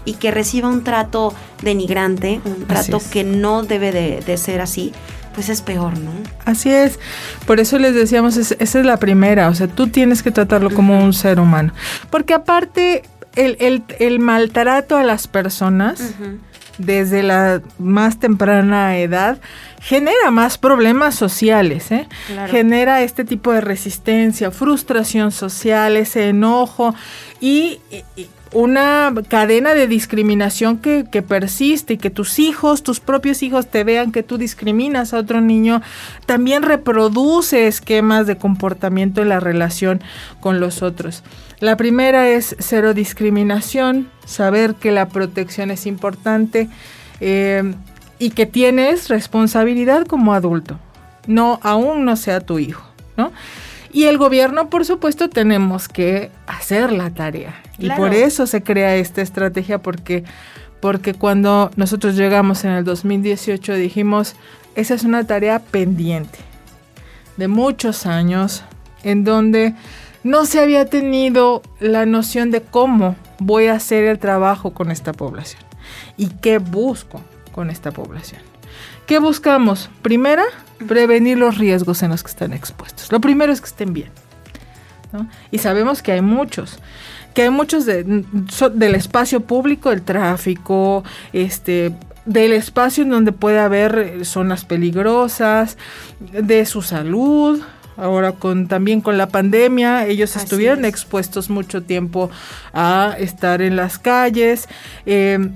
y 0.06 0.14
que 0.14 0.30
reciba 0.30 0.68
un 0.68 0.82
trato 0.82 1.34
denigrante, 1.62 2.40
un 2.46 2.66
trato 2.66 3.02
que 3.12 3.22
no 3.22 3.62
debe 3.62 3.92
de, 3.92 4.36
ser 4.38 4.62
así, 4.62 4.92
pues 5.34 5.50
es 5.50 5.60
peor, 5.60 5.98
¿no? 5.98 6.10
Así 6.46 6.70
es. 6.70 6.98
Por 7.46 7.60
eso 7.60 7.78
les 7.78 7.94
decíamos, 7.94 8.38
esa 8.38 8.56
es 8.58 8.86
la 8.86 8.96
primera, 8.96 9.50
o 9.50 9.54
sea, 9.54 9.68
tú 9.68 9.88
tienes 9.88 10.22
que 10.22 10.30
tratarlo 10.30 10.70
como 10.70 11.04
un 11.04 11.12
ser 11.12 11.38
humano. 11.38 11.74
Porque 12.08 12.32
aparte, 12.32 13.02
el, 13.36 13.84
el, 13.98 14.18
maltrato 14.20 14.96
a 14.96 15.04
las 15.04 15.28
personas 15.28 16.14
desde 16.80 17.22
la 17.22 17.62
más 17.78 18.18
temprana 18.18 18.98
edad 18.98 19.38
genera 19.80 20.30
más 20.30 20.58
problemas 20.58 21.14
sociales, 21.14 21.90
¿eh? 21.90 22.06
genera 22.50 23.02
este 23.02 23.24
tipo 23.24 23.52
de 23.52 23.60
resistencia, 23.60 24.50
frustración 24.50 25.32
social, 25.32 25.96
ese 25.96 26.28
enojo 26.28 26.94
y, 27.40 27.80
una 28.52 29.14
cadena 29.28 29.74
de 29.74 29.86
discriminación 29.86 30.78
que, 30.78 31.04
que, 31.08 31.22
persiste 31.22 31.94
y 31.94 31.98
que 31.98 32.10
tus 32.10 32.40
hijos, 32.40 32.82
tus 32.82 32.98
propios 32.98 33.44
hijos 33.44 33.68
te 33.68 33.84
vean 33.84 34.10
que 34.10 34.24
tú 34.24 34.38
discriminas 34.38 35.14
a 35.14 35.18
otro 35.18 35.40
niño, 35.40 35.82
también 36.26 36.64
reproduce 36.64 37.68
esquemas 37.68 38.26
de 38.26 38.38
comportamiento 38.38 39.22
en 39.22 39.28
la 39.28 39.38
relación 39.38 40.02
con 40.40 40.58
los 40.58 40.82
otros. 40.82 41.22
La 41.60 41.76
primera 41.76 42.28
es 42.28 42.56
cero 42.58 42.94
discriminación, 42.94 44.10
saber 44.24 44.74
que 44.74 44.92
la 44.92 45.08
protección 45.08 45.70
es 45.70 45.86
importante 45.86 46.68
eh, 47.20 47.74
y 48.18 48.30
que 48.30 48.46
tienes 48.46 49.08
responsabilidad 49.08 50.06
como 50.06 50.32
adulto, 50.32 50.78
no 51.26 51.60
aún 51.62 52.06
no 52.06 52.16
sea 52.16 52.40
tu 52.40 52.58
hijo, 52.58 52.82
¿no? 53.18 53.30
Y 53.92 54.04
el 54.04 54.18
gobierno, 54.18 54.70
por 54.70 54.86
supuesto, 54.86 55.28
tenemos 55.28 55.88
que 55.88 56.30
hacer 56.46 56.92
la 56.92 57.10
tarea. 57.10 57.60
Y 57.78 57.90
por 57.90 58.14
eso 58.14 58.46
se 58.46 58.62
crea 58.62 58.94
esta 58.96 59.20
estrategia, 59.20 59.78
porque, 59.78 60.24
porque 60.80 61.12
cuando 61.12 61.70
nosotros 61.76 62.14
llegamos 62.14 62.64
en 62.64 62.70
el 62.70 62.84
2018 62.84 63.74
dijimos, 63.74 64.36
esa 64.76 64.94
es 64.94 65.02
una 65.02 65.24
tarea 65.24 65.58
pendiente 65.58 66.38
de 67.36 67.48
muchos 67.48 68.06
años, 68.06 68.62
en 69.02 69.24
donde 69.24 69.74
no 70.22 70.44
se 70.44 70.60
había 70.60 70.86
tenido 70.86 71.62
la 71.78 72.06
noción 72.06 72.50
de 72.50 72.62
cómo 72.62 73.16
voy 73.38 73.66
a 73.66 73.74
hacer 73.74 74.04
el 74.04 74.18
trabajo 74.18 74.72
con 74.72 74.90
esta 74.90 75.12
población 75.12 75.62
y 76.16 76.28
qué 76.28 76.58
busco 76.58 77.20
con 77.52 77.70
esta 77.70 77.90
población. 77.90 78.42
¿Qué 79.06 79.18
buscamos? 79.18 79.90
Primera, 80.02 80.44
prevenir 80.86 81.38
los 81.38 81.58
riesgos 81.58 82.02
en 82.02 82.10
los 82.10 82.22
que 82.22 82.30
están 82.30 82.52
expuestos. 82.52 83.10
Lo 83.10 83.20
primero 83.20 83.52
es 83.52 83.60
que 83.60 83.66
estén 83.66 83.92
bien. 83.92 84.10
Y 85.50 85.58
sabemos 85.58 86.02
que 86.02 86.12
hay 86.12 86.20
muchos 86.20 86.78
que 87.34 87.42
hay 87.42 87.50
muchos 87.50 87.86
del 87.86 88.94
espacio 88.94 89.40
público, 89.40 89.92
el 89.92 90.02
tráfico, 90.02 91.04
este, 91.32 91.92
del 92.24 92.52
espacio 92.52 93.04
en 93.04 93.10
donde 93.10 93.32
puede 93.32 93.60
haber 93.60 94.24
zonas 94.24 94.64
peligrosas, 94.64 95.78
de 96.32 96.66
su 96.66 96.82
salud, 96.82 97.60
ahora 98.00 98.32
con 98.32 98.68
también 98.68 99.00
con 99.00 99.18
la 99.18 99.28
pandemia, 99.28 100.06
ellos 100.06 100.36
estuvieron 100.36 100.84
expuestos 100.84 101.50
mucho 101.50 101.82
tiempo 101.82 102.30
a 102.72 103.14
estar 103.18 103.62
en 103.62 103.76
las 103.76 103.98
calles. 103.98 104.68
Eh, 105.06 105.50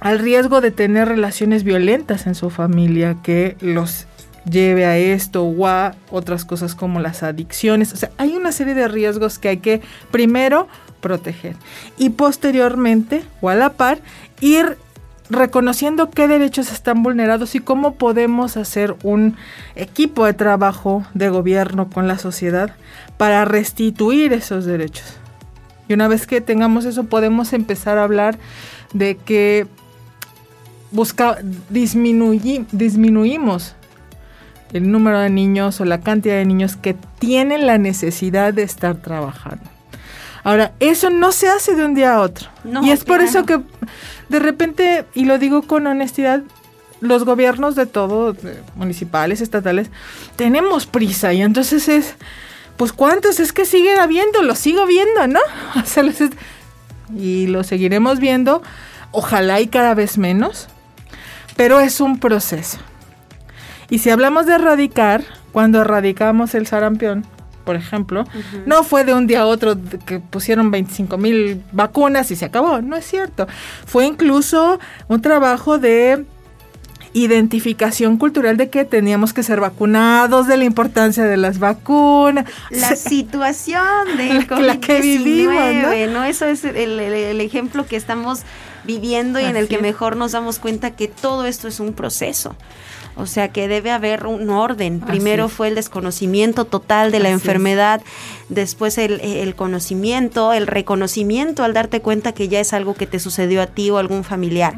al 0.00 0.18
riesgo 0.18 0.60
de 0.60 0.70
tener 0.70 1.08
relaciones 1.08 1.62
violentas 1.62 2.26
en 2.26 2.34
su 2.34 2.48
familia 2.48 3.16
que 3.22 3.56
los 3.60 4.06
lleve 4.50 4.86
a 4.86 4.96
esto 4.96 5.44
o 5.44 5.66
a 5.66 5.94
otras 6.10 6.44
cosas 6.44 6.74
como 6.74 7.00
las 7.00 7.22
adicciones. 7.22 7.92
O 7.92 7.96
sea, 7.96 8.10
hay 8.16 8.34
una 8.34 8.52
serie 8.52 8.74
de 8.74 8.88
riesgos 8.88 9.38
que 9.38 9.48
hay 9.48 9.56
que 9.58 9.82
primero 10.10 10.68
proteger 11.00 11.56
y 11.98 12.10
posteriormente 12.10 13.22
o 13.40 13.48
a 13.48 13.54
la 13.54 13.70
par 13.74 13.98
ir 14.40 14.76
reconociendo 15.30 16.10
qué 16.10 16.28
derechos 16.28 16.72
están 16.72 17.02
vulnerados 17.02 17.54
y 17.54 17.60
cómo 17.60 17.94
podemos 17.94 18.56
hacer 18.56 18.96
un 19.04 19.36
equipo 19.76 20.26
de 20.26 20.34
trabajo 20.34 21.04
de 21.14 21.28
gobierno 21.28 21.88
con 21.88 22.08
la 22.08 22.18
sociedad 22.18 22.74
para 23.16 23.44
restituir 23.44 24.32
esos 24.32 24.64
derechos. 24.64 25.16
Y 25.88 25.94
una 25.94 26.08
vez 26.08 26.26
que 26.26 26.40
tengamos 26.40 26.84
eso, 26.84 27.04
podemos 27.04 27.52
empezar 27.52 27.98
a 27.98 28.04
hablar 28.04 28.38
de 28.92 29.16
que 29.16 29.66
busca, 30.90 31.38
disminuimos 31.70 33.74
el 34.72 34.90
número 34.90 35.20
de 35.20 35.30
niños 35.30 35.80
o 35.80 35.84
la 35.84 36.00
cantidad 36.00 36.36
de 36.36 36.44
niños 36.44 36.76
que 36.76 36.94
tienen 37.18 37.66
la 37.66 37.78
necesidad 37.78 38.54
de 38.54 38.62
estar 38.62 38.96
trabajando. 38.96 39.64
Ahora, 40.42 40.72
eso 40.80 41.10
no 41.10 41.32
se 41.32 41.48
hace 41.48 41.74
de 41.74 41.84
un 41.84 41.94
día 41.94 42.14
a 42.14 42.20
otro. 42.20 42.48
y 42.82 42.90
es 42.90 43.04
por 43.04 43.20
eso 43.20 43.44
que 43.44 43.60
de 44.28 44.38
repente, 44.38 45.04
y 45.14 45.24
lo 45.24 45.38
digo 45.38 45.62
con 45.62 45.86
honestidad, 45.86 46.42
los 47.00 47.24
gobiernos 47.24 47.74
de 47.74 47.86
todo, 47.86 48.36
municipales, 48.74 49.40
estatales, 49.40 49.90
tenemos 50.36 50.86
prisa 50.86 51.32
y 51.32 51.42
entonces 51.42 51.88
es, 51.88 52.14
pues 52.76 52.92
cuántos 52.92 53.40
es 53.40 53.52
que 53.52 53.64
siguen 53.64 53.98
habiendo, 53.98 54.42
lo 54.42 54.54
sigo 54.54 54.86
viendo, 54.86 55.26
¿no? 55.26 55.40
y 57.16 57.46
lo 57.46 57.64
seguiremos 57.64 58.20
viendo, 58.20 58.62
ojalá 59.10 59.60
y 59.60 59.66
cada 59.66 59.94
vez 59.94 60.18
menos, 60.18 60.68
pero 61.56 61.80
es 61.80 62.00
un 62.00 62.18
proceso. 62.20 62.78
Y 63.88 63.98
si 63.98 64.10
hablamos 64.10 64.46
de 64.46 64.54
erradicar, 64.54 65.24
cuando 65.52 65.80
erradicamos 65.80 66.54
el 66.54 66.66
sarampión, 66.66 67.26
por 67.70 67.76
ejemplo, 67.76 68.24
no 68.66 68.82
fue 68.82 69.04
de 69.04 69.14
un 69.14 69.28
día 69.28 69.42
a 69.42 69.46
otro 69.46 69.76
que 70.04 70.18
pusieron 70.18 70.72
25 70.72 71.16
mil 71.18 71.62
vacunas 71.70 72.28
y 72.32 72.34
se 72.34 72.46
acabó, 72.46 72.82
no 72.82 72.96
es 72.96 73.04
cierto. 73.06 73.46
Fue 73.86 74.06
incluso 74.06 74.80
un 75.06 75.22
trabajo 75.22 75.78
de 75.78 76.24
identificación 77.12 78.16
cultural 78.16 78.56
de 78.56 78.70
que 78.70 78.84
teníamos 78.84 79.32
que 79.32 79.44
ser 79.44 79.60
vacunados, 79.60 80.48
de 80.48 80.56
la 80.56 80.64
importancia 80.64 81.22
de 81.22 81.36
las 81.36 81.60
vacunas. 81.60 82.46
La 82.70 82.96
situación 82.96 84.16
de 84.16 84.44
la, 84.60 84.80
que 84.80 85.00
vivimos, 85.00 85.54
¿no? 86.10 86.24
Eso 86.24 86.46
es 86.46 86.64
el, 86.64 87.40
ejemplo 87.40 87.86
que 87.86 87.94
estamos 87.94 88.40
viviendo 88.82 89.38
y 89.38 89.44
en 89.44 89.54
el 89.54 89.68
que 89.68 89.78
mejor 89.78 90.16
nos 90.16 90.32
damos 90.32 90.58
cuenta 90.58 90.90
que 90.90 91.06
todo 91.06 91.46
esto 91.46 91.68
es 91.68 91.78
un 91.78 91.92
proceso. 91.92 92.56
O 93.20 93.26
sea 93.26 93.48
que 93.48 93.68
debe 93.68 93.90
haber 93.90 94.26
un 94.26 94.50
orden. 94.50 95.00
Primero 95.00 95.48
fue 95.48 95.68
el 95.68 95.74
desconocimiento 95.74 96.64
total 96.64 97.12
de 97.12 97.20
la 97.20 97.30
enfermedad, 97.30 98.00
después 98.48 98.98
el, 98.98 99.54
conocimiento, 99.54 100.52
el 100.52 100.66
reconocimiento 100.66 101.62
al 101.62 101.74
darte 101.74 102.00
cuenta 102.00 102.32
que 102.32 102.48
ya 102.48 102.60
es 102.60 102.72
algo 102.72 102.94
que 102.94 103.06
te 103.06 103.18
sucedió 103.20 103.62
a 103.62 103.66
ti 103.66 103.90
o 103.90 103.96
a 103.96 104.00
algún 104.00 104.24
familiar. 104.24 104.74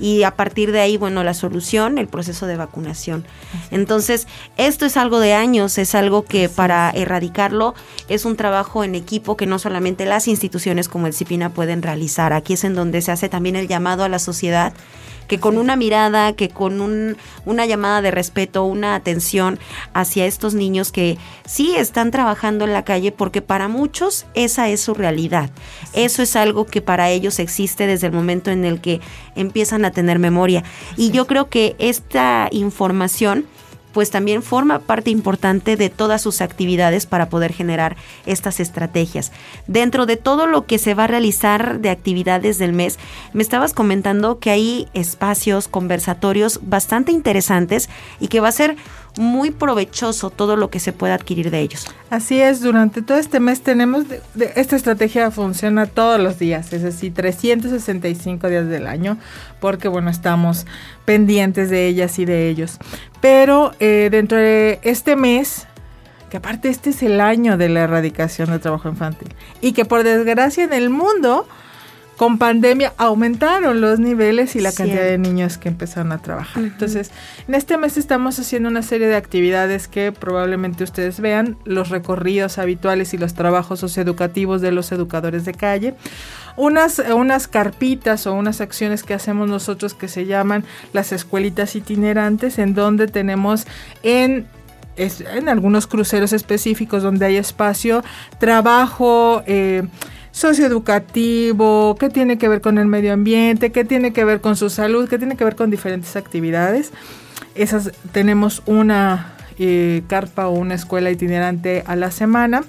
Y 0.00 0.22
a 0.22 0.32
partir 0.32 0.72
de 0.72 0.80
ahí, 0.80 0.96
bueno, 0.96 1.22
la 1.24 1.34
solución, 1.34 1.98
el 1.98 2.08
proceso 2.08 2.46
de 2.46 2.56
vacunación. 2.56 3.24
Entonces, 3.70 4.26
esto 4.56 4.86
es 4.86 4.96
algo 4.96 5.20
de 5.20 5.34
años, 5.34 5.78
es 5.78 5.94
algo 5.94 6.24
que 6.24 6.48
para 6.48 6.90
erradicarlo 6.90 7.74
es 8.08 8.24
un 8.24 8.36
trabajo 8.36 8.84
en 8.84 8.94
equipo 8.94 9.36
que 9.36 9.46
no 9.46 9.58
solamente 9.58 10.06
las 10.06 10.28
instituciones 10.28 10.88
como 10.88 11.06
el 11.06 11.14
CIPINA 11.14 11.50
pueden 11.50 11.82
realizar. 11.82 12.32
Aquí 12.32 12.54
es 12.54 12.64
en 12.64 12.74
donde 12.74 13.02
se 13.02 13.12
hace 13.12 13.28
también 13.28 13.56
el 13.56 13.68
llamado 13.68 14.04
a 14.04 14.08
la 14.08 14.18
sociedad 14.18 14.72
que 15.26 15.38
con 15.38 15.58
una 15.58 15.76
mirada, 15.76 16.34
que 16.34 16.48
con 16.48 16.80
un, 16.80 17.16
una 17.44 17.66
llamada 17.66 18.02
de 18.02 18.10
respeto, 18.10 18.64
una 18.64 18.94
atención 18.94 19.58
hacia 19.92 20.26
estos 20.26 20.54
niños 20.54 20.92
que 20.92 21.18
sí 21.46 21.74
están 21.76 22.10
trabajando 22.10 22.64
en 22.64 22.72
la 22.72 22.84
calle, 22.84 23.12
porque 23.12 23.42
para 23.42 23.68
muchos 23.68 24.26
esa 24.34 24.68
es 24.68 24.80
su 24.80 24.94
realidad. 24.94 25.50
Eso 25.92 26.22
es 26.22 26.36
algo 26.36 26.66
que 26.66 26.80
para 26.80 27.10
ellos 27.10 27.38
existe 27.38 27.86
desde 27.86 28.08
el 28.08 28.12
momento 28.12 28.50
en 28.50 28.64
el 28.64 28.80
que 28.80 29.00
empiezan 29.34 29.84
a 29.84 29.90
tener 29.90 30.18
memoria. 30.18 30.64
Y 30.96 31.10
yo 31.10 31.26
creo 31.26 31.48
que 31.48 31.76
esta 31.78 32.48
información 32.50 33.46
pues 33.94 34.10
también 34.10 34.42
forma 34.42 34.80
parte 34.80 35.10
importante 35.10 35.76
de 35.76 35.88
todas 35.88 36.20
sus 36.20 36.42
actividades 36.42 37.06
para 37.06 37.30
poder 37.30 37.52
generar 37.52 37.96
estas 38.26 38.60
estrategias. 38.60 39.32
Dentro 39.66 40.04
de 40.04 40.16
todo 40.16 40.46
lo 40.46 40.66
que 40.66 40.78
se 40.78 40.92
va 40.92 41.04
a 41.04 41.06
realizar 41.06 41.78
de 41.80 41.88
actividades 41.88 42.58
del 42.58 42.72
mes, 42.72 42.98
me 43.32 43.42
estabas 43.42 43.72
comentando 43.72 44.38
que 44.40 44.50
hay 44.50 44.88
espacios, 44.92 45.68
conversatorios 45.68 46.60
bastante 46.62 47.12
interesantes 47.12 47.88
y 48.20 48.28
que 48.28 48.40
va 48.40 48.48
a 48.48 48.52
ser 48.52 48.76
muy 49.16 49.50
provechoso 49.50 50.30
todo 50.30 50.56
lo 50.56 50.70
que 50.70 50.80
se 50.80 50.92
pueda 50.92 51.14
adquirir 51.14 51.50
de 51.50 51.60
ellos. 51.60 51.86
Así 52.10 52.40
es, 52.40 52.60
durante 52.60 53.02
todo 53.02 53.18
este 53.18 53.40
mes 53.40 53.62
tenemos, 53.62 54.04
esta 54.54 54.76
estrategia 54.76 55.30
funciona 55.30 55.86
todos 55.86 56.20
los 56.20 56.38
días, 56.38 56.72
es 56.72 56.82
decir, 56.82 57.14
365 57.14 58.48
días 58.48 58.68
del 58.68 58.86
año, 58.86 59.18
porque 59.60 59.88
bueno, 59.88 60.10
estamos 60.10 60.66
pendientes 61.04 61.70
de 61.70 61.86
ellas 61.86 62.18
y 62.18 62.24
de 62.24 62.48
ellos. 62.48 62.78
Pero 63.20 63.72
eh, 63.80 64.08
dentro 64.10 64.38
de 64.38 64.80
este 64.82 65.16
mes, 65.16 65.66
que 66.30 66.38
aparte 66.38 66.68
este 66.68 66.90
es 66.90 67.02
el 67.02 67.20
año 67.20 67.56
de 67.56 67.68
la 67.68 67.80
erradicación 67.80 68.50
del 68.50 68.60
trabajo 68.60 68.88
infantil, 68.88 69.28
y 69.60 69.72
que 69.72 69.84
por 69.84 70.02
desgracia 70.02 70.64
en 70.64 70.72
el 70.72 70.90
mundo 70.90 71.46
con 72.16 72.38
pandemia 72.38 72.92
aumentaron 72.96 73.80
los 73.80 73.98
niveles 73.98 74.54
y 74.56 74.60
la 74.60 74.72
cantidad 74.72 75.02
de 75.02 75.18
niños 75.18 75.58
que 75.58 75.68
empezaron 75.68 76.12
a 76.12 76.18
trabajar. 76.18 76.62
Entonces, 76.62 77.10
en 77.48 77.54
este 77.54 77.76
mes 77.76 77.96
estamos 77.96 78.38
haciendo 78.38 78.68
una 78.68 78.82
serie 78.82 79.08
de 79.08 79.16
actividades 79.16 79.88
que 79.88 80.12
probablemente 80.12 80.84
ustedes 80.84 81.20
vean, 81.20 81.56
los 81.64 81.88
recorridos 81.88 82.58
habituales 82.58 83.14
y 83.14 83.18
los 83.18 83.34
trabajos 83.34 83.80
socioeducativos 83.80 84.60
de 84.60 84.72
los 84.72 84.92
educadores 84.92 85.44
de 85.44 85.54
calle. 85.54 85.94
Unas, 86.56 87.00
unas 87.00 87.48
carpitas 87.48 88.26
o 88.28 88.34
unas 88.34 88.60
acciones 88.60 89.02
que 89.02 89.14
hacemos 89.14 89.48
nosotros 89.48 89.94
que 89.94 90.06
se 90.06 90.26
llaman 90.26 90.64
las 90.92 91.10
escuelitas 91.10 91.74
itinerantes, 91.74 92.58
en 92.58 92.74
donde 92.74 93.08
tenemos 93.08 93.66
en 94.02 94.46
en 94.96 95.48
algunos 95.48 95.88
cruceros 95.88 96.32
específicos 96.32 97.02
donde 97.02 97.26
hay 97.26 97.36
espacio, 97.36 98.04
trabajo, 98.38 99.42
eh, 99.46 99.82
socioeducativo, 100.34 101.94
que 101.94 102.10
tiene 102.10 102.38
que 102.38 102.48
ver 102.48 102.60
con 102.60 102.78
el 102.78 102.86
medio 102.86 103.12
ambiente, 103.12 103.70
que 103.70 103.84
tiene 103.84 104.12
que 104.12 104.24
ver 104.24 104.40
con 104.40 104.56
su 104.56 104.68
salud, 104.68 105.08
que 105.08 105.16
tiene 105.16 105.36
que 105.36 105.44
ver 105.44 105.54
con 105.54 105.70
diferentes 105.70 106.16
actividades. 106.16 106.90
Esas 107.54 107.92
tenemos 108.10 108.60
una 108.66 109.36
eh, 109.60 110.02
carpa 110.08 110.48
o 110.48 110.50
una 110.50 110.74
escuela 110.74 111.12
itinerante 111.12 111.84
a 111.86 111.94
la 111.94 112.10
semana. 112.10 112.64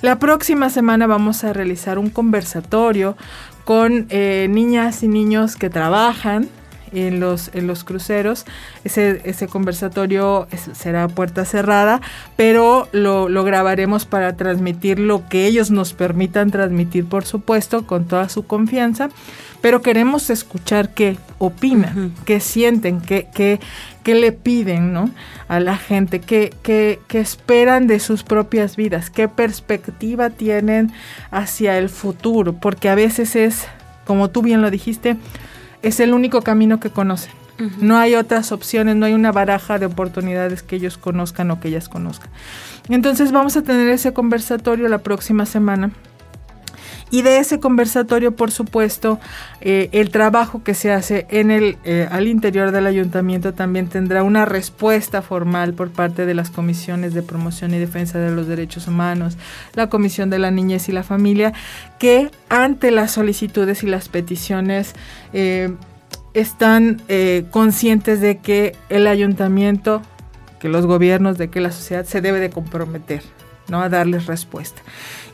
La 0.00 0.18
próxima 0.18 0.70
semana 0.70 1.06
vamos 1.06 1.44
a 1.44 1.52
realizar 1.52 1.98
un 1.98 2.08
conversatorio 2.08 3.14
con 3.64 4.06
eh, 4.08 4.46
niñas 4.48 5.02
y 5.02 5.08
niños 5.08 5.56
que 5.56 5.68
trabajan 5.68 6.48
en 6.92 7.20
los, 7.20 7.50
en 7.54 7.66
los 7.66 7.84
cruceros. 7.84 8.44
Ese, 8.84 9.20
ese 9.24 9.48
conversatorio 9.48 10.46
será 10.72 11.08
puerta 11.08 11.44
cerrada, 11.44 12.00
pero 12.36 12.88
lo, 12.92 13.28
lo, 13.28 13.44
grabaremos 13.44 14.06
para 14.06 14.36
transmitir 14.36 14.98
lo 14.98 15.28
que 15.28 15.46
ellos 15.46 15.70
nos 15.70 15.92
permitan 15.92 16.50
transmitir, 16.50 17.06
por 17.06 17.24
supuesto, 17.24 17.86
con 17.86 18.06
toda 18.06 18.28
su 18.28 18.46
confianza. 18.46 19.08
Pero 19.60 19.80
queremos 19.80 20.28
escuchar 20.28 20.92
qué 20.92 21.16
opinan, 21.38 22.12
qué 22.24 22.40
sienten, 22.40 23.00
qué, 23.00 23.28
qué, 23.32 23.60
qué, 24.02 24.16
le 24.16 24.32
piden 24.32 24.92
¿no? 24.92 25.08
a 25.46 25.60
la 25.60 25.76
gente, 25.76 26.20
qué, 26.20 26.52
qué, 26.64 26.98
qué 27.06 27.20
esperan 27.20 27.86
de 27.86 28.00
sus 28.00 28.24
propias 28.24 28.74
vidas, 28.74 29.08
qué 29.08 29.28
perspectiva 29.28 30.30
tienen 30.30 30.92
hacia 31.30 31.78
el 31.78 31.90
futuro, 31.90 32.54
porque 32.54 32.88
a 32.88 32.96
veces 32.96 33.36
es, 33.36 33.68
como 34.04 34.30
tú 34.30 34.42
bien 34.42 34.62
lo 34.62 34.70
dijiste, 34.70 35.16
es 35.82 36.00
el 36.00 36.14
único 36.14 36.42
camino 36.42 36.80
que 36.80 36.90
conocen. 36.90 37.32
No 37.78 37.96
hay 37.96 38.16
otras 38.16 38.50
opciones, 38.50 38.96
no 38.96 39.06
hay 39.06 39.12
una 39.12 39.30
baraja 39.30 39.78
de 39.78 39.86
oportunidades 39.86 40.64
que 40.64 40.74
ellos 40.76 40.98
conozcan 40.98 41.48
o 41.52 41.60
que 41.60 41.68
ellas 41.68 41.88
conozcan. 41.88 42.28
Entonces 42.88 43.30
vamos 43.30 43.56
a 43.56 43.62
tener 43.62 43.88
ese 43.88 44.12
conversatorio 44.12 44.88
la 44.88 44.98
próxima 44.98 45.46
semana. 45.46 45.92
Y 47.12 47.20
de 47.20 47.36
ese 47.36 47.60
conversatorio, 47.60 48.34
por 48.34 48.50
supuesto, 48.50 49.20
eh, 49.60 49.90
el 49.92 50.08
trabajo 50.08 50.64
que 50.64 50.72
se 50.72 50.90
hace 50.90 51.26
en 51.28 51.50
el, 51.50 51.76
eh, 51.84 52.08
al 52.10 52.26
interior 52.26 52.70
del 52.72 52.86
ayuntamiento 52.86 53.52
también 53.52 53.88
tendrá 53.88 54.22
una 54.22 54.46
respuesta 54.46 55.20
formal 55.20 55.74
por 55.74 55.90
parte 55.90 56.24
de 56.24 56.32
las 56.32 56.48
comisiones 56.48 57.12
de 57.12 57.22
promoción 57.22 57.74
y 57.74 57.78
defensa 57.78 58.18
de 58.18 58.34
los 58.34 58.46
derechos 58.46 58.88
humanos, 58.88 59.36
la 59.74 59.90
Comisión 59.90 60.30
de 60.30 60.38
la 60.38 60.50
Niñez 60.50 60.88
y 60.88 60.92
la 60.92 61.02
Familia, 61.02 61.52
que 61.98 62.30
ante 62.48 62.90
las 62.90 63.10
solicitudes 63.10 63.82
y 63.82 63.88
las 63.88 64.08
peticiones 64.08 64.94
eh, 65.34 65.70
están 66.32 67.02
conscientes 67.50 68.22
de 68.22 68.38
que 68.38 68.74
el 68.88 69.06
ayuntamiento, 69.06 70.00
que 70.60 70.70
los 70.70 70.86
gobiernos, 70.86 71.36
de 71.36 71.50
que 71.50 71.60
la 71.60 71.72
sociedad 71.72 72.06
se 72.06 72.22
debe 72.22 72.40
de 72.40 72.48
comprometer 72.48 73.22
¿no? 73.68 73.80
a 73.80 73.88
darles 73.88 74.26
respuesta. 74.26 74.82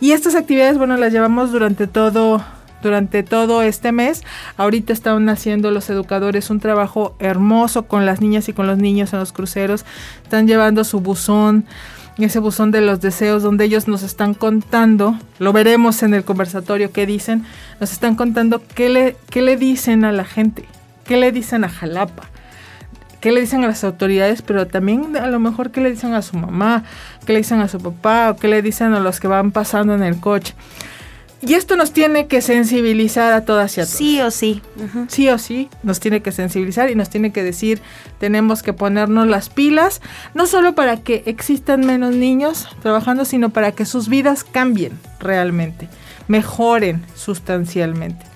Y 0.00 0.12
estas 0.12 0.34
actividades, 0.34 0.78
bueno, 0.78 0.96
las 0.96 1.12
llevamos 1.12 1.52
durante 1.52 1.86
todo 1.86 2.42
durante 2.80 3.24
todo 3.24 3.62
este 3.62 3.90
mes. 3.90 4.22
Ahorita 4.56 4.92
están 4.92 5.28
haciendo 5.28 5.72
los 5.72 5.90
educadores 5.90 6.48
un 6.48 6.60
trabajo 6.60 7.16
hermoso 7.18 7.86
con 7.86 8.06
las 8.06 8.20
niñas 8.20 8.48
y 8.48 8.52
con 8.52 8.68
los 8.68 8.78
niños 8.78 9.12
en 9.12 9.18
los 9.18 9.32
cruceros. 9.32 9.84
Están 10.22 10.46
llevando 10.46 10.84
su 10.84 11.00
buzón, 11.00 11.66
ese 12.18 12.38
buzón 12.38 12.70
de 12.70 12.80
los 12.80 13.00
deseos, 13.00 13.42
donde 13.42 13.64
ellos 13.64 13.88
nos 13.88 14.02
están 14.02 14.34
contando, 14.34 15.18
lo 15.38 15.52
veremos 15.52 16.02
en 16.02 16.14
el 16.14 16.24
conversatorio 16.24 16.92
que 16.92 17.06
dicen, 17.06 17.44
nos 17.80 17.92
están 17.92 18.16
contando 18.16 18.62
qué 18.74 18.88
le, 18.88 19.16
qué 19.30 19.42
le 19.42 19.56
dicen 19.56 20.04
a 20.04 20.12
la 20.12 20.24
gente, 20.24 20.64
qué 21.04 21.16
le 21.16 21.32
dicen 21.32 21.64
a 21.64 21.68
Jalapa 21.68 22.24
qué 23.20 23.32
le 23.32 23.40
dicen 23.40 23.64
a 23.64 23.68
las 23.68 23.84
autoridades, 23.84 24.42
pero 24.42 24.66
también 24.66 25.16
a 25.16 25.26
lo 25.26 25.40
mejor 25.40 25.70
qué 25.70 25.80
le 25.80 25.90
dicen 25.90 26.14
a 26.14 26.22
su 26.22 26.36
mamá, 26.36 26.84
qué 27.26 27.32
le 27.32 27.40
dicen 27.40 27.60
a 27.60 27.68
su 27.68 27.78
papá 27.78 28.30
o 28.30 28.36
qué 28.36 28.48
le 28.48 28.62
dicen 28.62 28.94
a 28.94 29.00
los 29.00 29.20
que 29.20 29.28
van 29.28 29.52
pasando 29.52 29.94
en 29.94 30.02
el 30.02 30.20
coche. 30.20 30.54
Y 31.40 31.54
esto 31.54 31.76
nos 31.76 31.92
tiene 31.92 32.26
que 32.26 32.40
sensibilizar 32.40 33.32
a 33.32 33.44
todas 33.44 33.76
y 33.78 33.80
a 33.80 33.84
todos. 33.84 33.96
Sí 33.96 34.20
o 34.20 34.30
sí. 34.32 34.60
Sí 35.06 35.28
o 35.28 35.38
sí, 35.38 35.70
nos 35.84 36.00
tiene 36.00 36.20
que 36.20 36.32
sensibilizar 36.32 36.90
y 36.90 36.96
nos 36.96 37.10
tiene 37.10 37.30
que 37.30 37.44
decir, 37.44 37.80
tenemos 38.18 38.64
que 38.64 38.72
ponernos 38.72 39.28
las 39.28 39.48
pilas, 39.48 40.00
no 40.34 40.46
solo 40.46 40.74
para 40.74 40.96
que 40.96 41.22
existan 41.26 41.86
menos 41.86 42.14
niños 42.14 42.66
trabajando, 42.82 43.24
sino 43.24 43.50
para 43.50 43.70
que 43.70 43.84
sus 43.84 44.08
vidas 44.08 44.42
cambien 44.42 44.98
realmente, 45.20 45.88
mejoren 46.26 47.04
sustancialmente, 47.14 48.26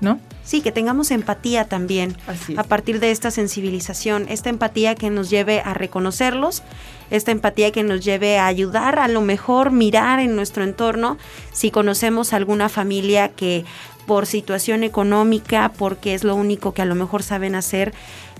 ¿no? 0.00 0.18
Sí, 0.48 0.62
que 0.62 0.72
tengamos 0.72 1.10
empatía 1.10 1.66
también 1.66 2.16
a 2.56 2.62
partir 2.62 3.00
de 3.00 3.10
esta 3.10 3.30
sensibilización, 3.30 4.24
esta 4.30 4.48
empatía 4.48 4.94
que 4.94 5.10
nos 5.10 5.28
lleve 5.28 5.60
a 5.60 5.74
reconocerlos, 5.74 6.62
esta 7.10 7.32
empatía 7.32 7.70
que 7.70 7.82
nos 7.82 8.02
lleve 8.02 8.38
a 8.38 8.46
ayudar 8.46 8.98
a 8.98 9.08
lo 9.08 9.20
mejor 9.20 9.72
mirar 9.72 10.20
en 10.20 10.34
nuestro 10.36 10.64
entorno 10.64 11.18
si 11.52 11.70
conocemos 11.70 12.32
alguna 12.32 12.70
familia 12.70 13.28
que 13.28 13.66
por 14.06 14.24
situación 14.24 14.84
económica, 14.84 15.70
porque 15.76 16.14
es 16.14 16.24
lo 16.24 16.34
único 16.34 16.72
que 16.72 16.80
a 16.80 16.86
lo 16.86 16.94
mejor 16.94 17.22
saben 17.22 17.54
hacer, 17.54 17.92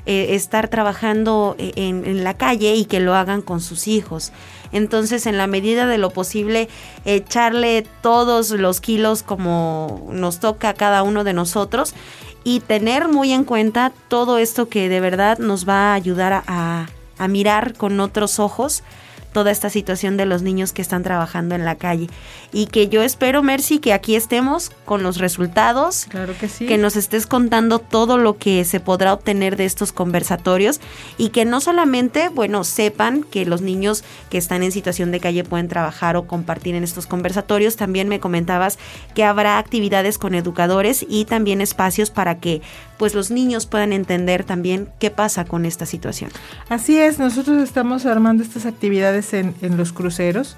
eh, 0.06 0.34
estar 0.34 0.68
trabajando 0.68 1.56
eh, 1.58 1.72
en, 1.76 2.24
la 2.24 2.32
calle 2.32 2.74
y 2.74 2.86
que 2.86 3.00
lo 3.00 3.14
hagan 3.16 3.42
con 3.42 3.60
sus 3.60 3.86
hijos. 3.86 4.32
Entonces, 4.72 5.26
en 5.26 5.36
la 5.36 5.46
medida 5.46 5.86
de 5.86 5.98
lo 5.98 6.10
posible, 6.10 6.68
echarle 7.04 7.86
todos 8.02 8.50
los 8.50 8.80
kilos 8.80 9.22
como 9.22 10.08
nos 10.12 10.40
toca 10.40 10.70
a 10.70 10.74
cada 10.74 11.02
uno 11.02 11.24
de 11.24 11.32
nosotros 11.32 11.94
y 12.44 12.60
tener 12.60 13.08
muy 13.08 13.32
en 13.32 13.44
cuenta 13.44 13.92
todo 14.08 14.38
esto 14.38 14.68
que 14.68 14.88
de 14.88 15.00
verdad 15.00 15.38
nos 15.38 15.68
va 15.68 15.92
a 15.92 15.94
ayudar 15.94 16.44
a 16.46 16.88
mirar 17.28 17.74
con 17.74 17.98
otros 18.00 18.38
ojos 18.38 18.82
toda 19.38 19.52
esta 19.52 19.70
situación 19.70 20.16
de 20.16 20.26
los 20.26 20.42
niños 20.42 20.72
que 20.72 20.82
están 20.82 21.04
trabajando 21.04 21.54
en 21.54 21.64
la 21.64 21.76
calle. 21.76 22.08
Y 22.52 22.66
que 22.66 22.88
yo 22.88 23.04
espero, 23.04 23.40
Mercy, 23.40 23.78
que 23.78 23.92
aquí 23.92 24.16
estemos 24.16 24.72
con 24.84 25.04
los 25.04 25.18
resultados. 25.18 26.06
Claro 26.08 26.34
que 26.36 26.48
sí. 26.48 26.66
Que 26.66 26.76
nos 26.76 26.96
estés 26.96 27.28
contando 27.28 27.78
todo 27.78 28.18
lo 28.18 28.36
que 28.36 28.64
se 28.64 28.80
podrá 28.80 29.12
obtener 29.12 29.54
de 29.54 29.64
estos 29.64 29.92
conversatorios 29.92 30.80
y 31.18 31.28
que 31.28 31.44
no 31.44 31.60
solamente, 31.60 32.30
bueno, 32.30 32.64
sepan 32.64 33.22
que 33.22 33.46
los 33.46 33.60
niños 33.60 34.02
que 34.28 34.38
están 34.38 34.64
en 34.64 34.72
situación 34.72 35.12
de 35.12 35.20
calle 35.20 35.44
pueden 35.44 35.68
trabajar 35.68 36.16
o 36.16 36.26
compartir 36.26 36.74
en 36.74 36.82
estos 36.82 37.06
conversatorios. 37.06 37.76
También 37.76 38.08
me 38.08 38.18
comentabas 38.18 38.76
que 39.14 39.22
habrá 39.22 39.58
actividades 39.58 40.18
con 40.18 40.34
educadores 40.34 41.06
y 41.08 41.26
también 41.26 41.60
espacios 41.60 42.10
para 42.10 42.40
que 42.40 42.60
pues 42.98 43.14
los 43.14 43.30
niños 43.30 43.66
puedan 43.66 43.92
entender 43.92 44.44
también 44.44 44.88
qué 44.98 45.10
pasa 45.10 45.44
con 45.44 45.64
esta 45.64 45.86
situación. 45.86 46.30
Así 46.68 46.98
es, 46.98 47.18
nosotros 47.18 47.62
estamos 47.62 48.04
armando 48.04 48.42
estas 48.42 48.66
actividades 48.66 49.32
en, 49.32 49.54
los 49.76 49.92
cruceros. 49.92 50.56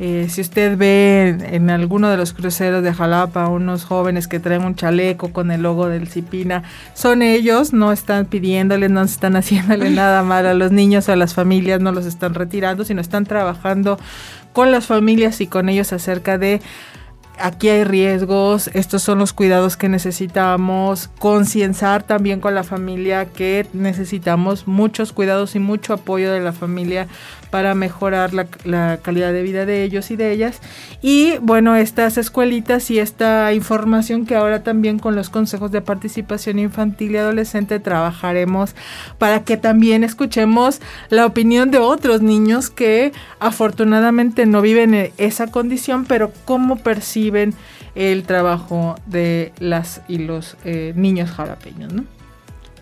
Eh, 0.00 0.26
si 0.28 0.40
usted 0.40 0.76
ve 0.76 1.36
en, 1.52 1.70
alguno 1.70 2.08
de 2.08 2.16
los 2.16 2.32
cruceros 2.32 2.82
de 2.82 2.92
Jalapa 2.92 3.46
unos 3.46 3.84
jóvenes 3.84 4.26
que 4.26 4.40
traen 4.40 4.64
un 4.64 4.74
chaleco 4.74 5.32
con 5.32 5.50
el 5.50 5.62
logo 5.62 5.88
del 5.88 6.08
Cipina, 6.08 6.62
son 6.94 7.22
ellos, 7.22 7.72
no 7.72 7.92
están 7.92 8.26
pidiéndole, 8.26 8.88
no 8.88 9.02
están 9.02 9.36
haciéndole 9.36 9.90
nada 9.90 10.22
mal 10.22 10.46
a 10.46 10.54
los 10.54 10.72
niños 10.72 11.08
a 11.08 11.16
las 11.16 11.34
familias, 11.34 11.80
no 11.80 11.92
los 11.92 12.06
están 12.06 12.34
retirando, 12.34 12.84
sino 12.84 13.00
están 13.00 13.24
trabajando 13.24 13.98
con 14.52 14.70
las 14.70 14.86
familias 14.86 15.40
y 15.40 15.48
con 15.48 15.68
ellos 15.68 15.92
acerca 15.92 16.38
de 16.38 16.60
aquí 17.38 17.68
hay 17.68 17.84
riesgos, 17.84 18.68
estos 18.74 19.02
son 19.02 19.18
los 19.18 19.32
cuidados 19.32 19.76
que 19.76 19.88
necesitamos, 19.88 21.08
concienciar 21.18 22.02
también 22.02 22.40
con 22.40 22.54
la 22.54 22.64
familia 22.64 23.26
que 23.26 23.66
necesitamos 23.72 24.66
muchos 24.66 25.12
cuidados 25.12 25.54
y 25.54 25.58
mucho 25.58 25.94
apoyo 25.94 26.32
de 26.32 26.40
la 26.40 26.52
familia 26.52 27.08
para 27.50 27.74
mejorar 27.74 28.32
la, 28.34 28.98
calidad 28.98 29.32
de 29.32 29.42
vida 29.42 29.64
de 29.64 29.84
ellos 29.84 30.10
y 30.10 30.16
de 30.16 30.32
ellas. 30.32 30.60
Y 31.02 31.36
bueno, 31.40 31.76
estas 31.76 32.18
escuelitas 32.18 32.90
y 32.90 32.98
esta 32.98 33.52
información 33.52 34.26
que 34.26 34.34
ahora 34.34 34.62
también 34.62 34.98
con 34.98 35.14
los 35.14 35.30
consejos 35.30 35.70
de 35.70 35.80
participación 35.80 36.58
infantil 36.58 37.12
y 37.12 37.18
adolescente 37.18 37.78
trabajaremos 37.78 38.74
para 39.18 39.44
que 39.44 39.56
también 39.56 40.02
escuchemos 40.02 40.80
la 41.10 41.26
opinión 41.26 41.70
de 41.70 41.78
otros 41.78 42.22
niños 42.22 42.70
que 42.70 43.12
afortunadamente 43.38 44.46
no 44.46 44.60
viven 44.60 44.94
en 44.94 45.12
esa 45.18 45.46
condición, 45.46 46.06
pero 46.06 46.32
cómo 46.44 46.76
perciben 46.76 47.23
el 47.94 48.22
trabajo 48.24 48.96
de 49.06 49.52
las 49.58 50.02
y 50.08 50.18
los 50.18 50.56
eh, 50.64 50.92
niños 50.96 51.30
jalapeños, 51.30 51.92
¿no? 51.92 52.04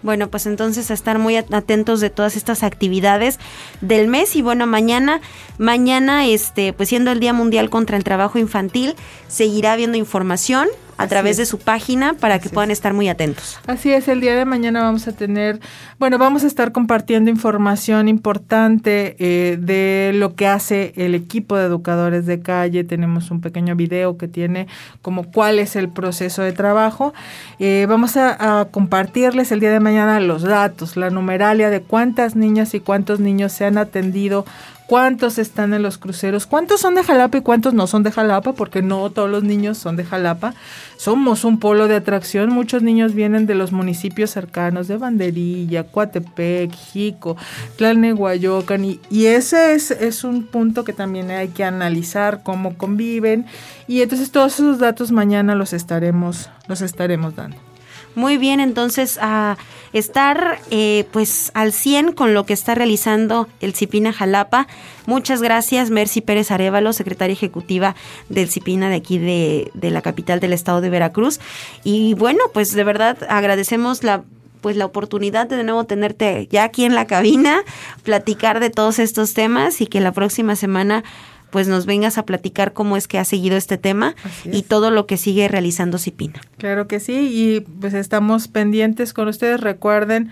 Bueno, 0.03 0.29
pues 0.29 0.47
entonces 0.47 0.91
a 0.91 0.95
estar 0.95 1.19
muy 1.19 1.37
atentos 1.37 2.01
de 2.01 2.11
todas 2.11 2.37
estas 2.37 2.65
actividades 2.65 3.39
del 3.81 4.09
mes 4.09 4.35
y 4.35 4.43
bueno, 4.43 4.67
mañana, 4.67 5.21
mañana, 5.59 6.27
este, 6.27 6.73
pues 6.73 6.89
siendo 6.89 7.13
el 7.13 7.21
Día 7.21 7.33
Mundial 7.33 7.71
contra 7.71 7.97
el 7.97 8.03
Trabajo 8.03 8.39
Infantil, 8.39 8.97
seguirá 9.29 9.73
habiendo 9.73 9.97
información 9.97 10.69
a 10.97 11.07
través 11.07 11.37
de 11.37 11.47
su 11.47 11.59
página 11.59 12.15
para 12.15 12.39
que 12.39 12.49
puedan 12.49 12.71
estar 12.71 12.95
muy 12.95 13.09
atentos. 13.09 13.59
Así 13.67 13.93
es, 13.93 14.09
el 14.09 14.21
día 14.21 14.35
de 14.37 14.45
mañana 14.45 14.83
vamos 14.83 15.09
a 15.09 15.13
tener, 15.13 15.61
bueno, 15.99 16.19
vamos 16.19 16.45
a 16.45 16.47
estar 16.47 16.73
compartiendo 16.73 17.31
información 17.31 18.09
importante 18.09 19.17
eh, 19.19 19.57
de 19.59 20.13
lo 20.15 20.35
que 20.35 20.47
hace 20.47 20.93
el 20.97 21.15
equipo 21.15 21.57
de 21.57 21.67
educadores 21.67 22.27
de 22.27 22.41
calle. 22.41 22.85
Tenemos 22.85 23.31
un 23.31 23.41
pequeño 23.41 23.77
video 23.77 24.17
que 24.17 24.29
tiene 24.29 24.67
como 25.01 25.31
cuál 25.31 25.59
es 25.59 25.77
el 25.77 25.89
proceso 25.89 26.43
de 26.43 26.53
trabajo. 26.53 27.15
Eh, 27.59 27.87
vamos 27.89 28.17
a, 28.17 28.61
a 28.61 28.65
compartirles 28.67 29.53
el 29.53 29.61
día 29.61 29.73
de 29.73 29.81
mañana 29.81 30.21
los 30.21 30.43
datos, 30.43 30.97
la 30.97 31.11
numeralia 31.11 31.71
de 31.71 31.81
cuántas 31.81 32.37
niñas 32.37 32.75
y 32.75 32.81
cuántos 32.81 33.21
niños 33.21 33.53
se 33.53 33.65
han 33.65 33.79
atendido 33.79 34.45
cuántos 34.87 35.39
están 35.39 35.75
en 35.75 35.83
los 35.83 35.99
cruceros, 35.99 36.47
cuántos 36.47 36.81
son 36.81 36.95
de 36.95 37.03
Jalapa 37.03 37.39
y 37.39 37.41
cuántos 37.41 37.75
no 37.75 37.87
son 37.87 38.03
de 38.03 38.13
Jalapa, 38.13 38.53
porque 38.53 38.83
no 38.83 39.11
todos 39.11 39.31
los 39.31 39.43
niños 39.43 39.79
son 39.79 39.97
de 39.97 40.05
Jalapa. 40.05 40.55
Somos 40.97 41.45
un 41.45 41.59
polo 41.59 41.89
de 41.89 41.97
atracción, 41.97 42.51
muchos 42.51 42.83
niños 42.83 43.15
vienen 43.15 43.47
de 43.47 43.55
los 43.55 43.73
municipios 43.73 44.31
cercanos 44.31 44.89
de 44.89 44.99
Banderilla, 44.99 45.85
Coatepec, 45.85 46.73
Jico, 46.73 47.37
Tlalnehuayocan, 47.77 48.85
y, 48.85 49.01
y 49.11 49.27
ese 49.27 49.75
es, 49.75 49.91
es 49.91 50.25
un 50.25 50.47
punto 50.47 50.85
que 50.85 50.93
también 50.93 51.31
hay 51.31 51.49
que 51.49 51.65
analizar 51.65 52.43
cómo 52.43 52.77
conviven, 52.77 53.47
y 53.89 54.03
entonces 54.03 54.31
todos 54.31 54.55
esos 54.55 54.79
datos 54.79 55.11
mañana 55.11 55.55
los 55.55 55.73
estaremos, 55.73 56.51
los 56.69 56.83
estaremos 56.83 57.35
dando. 57.35 57.72
Muy 58.15 58.37
bien, 58.37 58.61
entonces 58.61 59.19
a 59.21 59.57
estar 59.93 60.59
eh, 60.71 61.07
pues 61.13 61.51
al 61.55 61.73
100 61.73 62.13
con 62.13 62.35
lo 62.35 62.45
que 62.45 62.53
está 62.53 62.75
realizando 62.75 63.49
el 63.61 63.75
CIPINA 63.75 64.13
Jalapa. 64.13 64.67
Muchas 65.07 65.43
gracias, 65.43 65.91
Mercy 65.91 66.21
Pérez 66.21 66.51
Arevalo, 66.51 66.93
secretaria 66.93 67.33
ejecutiva 67.33 67.95
del 68.29 68.49
CIPINA 68.49 68.89
de 68.89 68.97
aquí 68.97 69.19
de, 69.19 69.71
de 69.75 69.91
la 69.91 70.03
capital 70.03 70.41
del 70.41 70.53
estado 70.53 70.81
de 70.81 70.91
Veracruz. 70.91 71.41
Y 71.85 72.15
bueno, 72.15 72.41
pues 72.53 72.73
de 72.73 72.85
verdad 72.85 73.19
agradecemos 73.29 74.03
la 74.03 74.25
pues 74.63 74.77
la 74.77 74.87
oportunidad 74.87 75.49
de 75.49 75.57
de 75.57 75.65
nuevo 75.65 75.85
tenerte 75.85 76.47
ya 76.49 76.63
aquí 76.65 76.85
en 76.85 76.95
la 76.95 77.07
cabina, 77.07 77.63
platicar 78.05 78.61
de 78.61 78.71
todos 78.71 78.99
estos 79.01 79.35
temas 79.35 79.81
y 79.81 79.87
que 79.87 80.01
la 80.01 80.13
próxima 80.13 80.57
semana 80.57 81.03
pues 81.53 81.69
nos 81.69 81.85
vengas 81.85 82.17
a 82.17 82.25
platicar 82.25 82.73
cómo 82.73 82.97
es 82.97 83.07
que 83.07 83.19
ha 83.19 83.25
seguido 83.25 83.59
este 83.59 83.77
tema 83.77 84.17
y 84.45 84.63
todo 84.63 84.91
lo 84.91 85.07
que 85.07 85.19
sigue 85.19 85.47
realizando 85.49 85.99
Cipina. 85.99 86.41
Claro 86.57 86.89
que 86.89 86.99
sí, 86.99 87.29
y 87.31 87.61
pues 87.61 87.93
estamos 87.93 88.49
pendientes 88.49 89.13
con 89.13 89.29
ustedes. 89.29 89.61
Recuerden, 89.61 90.31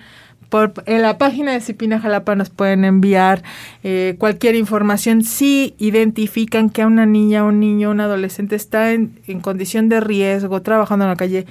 por, 0.48 0.72
en 0.86 1.02
la 1.02 1.18
página 1.18 1.52
de 1.52 1.60
Cipina 1.60 2.00
Jalapa 2.00 2.34
nos 2.36 2.48
pueden 2.48 2.86
enviar 2.86 3.42
eh, 3.84 4.16
cualquier 4.18 4.54
información. 4.54 5.22
Si 5.22 5.74
identifican 5.76 6.70
que 6.70 6.80
a 6.80 6.86
una 6.86 7.04
niña, 7.04 7.44
un 7.44 7.60
niño, 7.60 7.90
un 7.90 8.00
adolescente 8.00 8.56
está 8.56 8.92
en, 8.92 9.20
en 9.26 9.40
condición 9.40 9.90
de 9.90 10.00
riesgo, 10.00 10.62
trabajando 10.62 11.04
en 11.04 11.10
la 11.10 11.16
calle, 11.16 11.46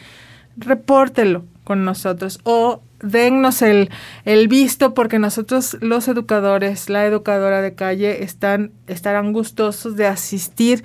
repórtelo 0.58 1.45
con 1.69 1.86
nosotros 1.86 2.39
o 2.45 2.82
dennos 2.99 3.62
el, 3.62 3.91
el 4.25 4.47
visto 4.47 4.95
porque 4.95 5.19
nosotros 5.19 5.77
los 5.82 6.08
educadores, 6.08 6.89
la 6.89 7.05
educadora 7.05 7.62
de 7.62 7.75
calle, 7.75 8.23
están, 8.23 8.71
estarán 8.88 9.34
gustosos 9.34 9.95
de 9.95 10.08
asistir 10.08 10.84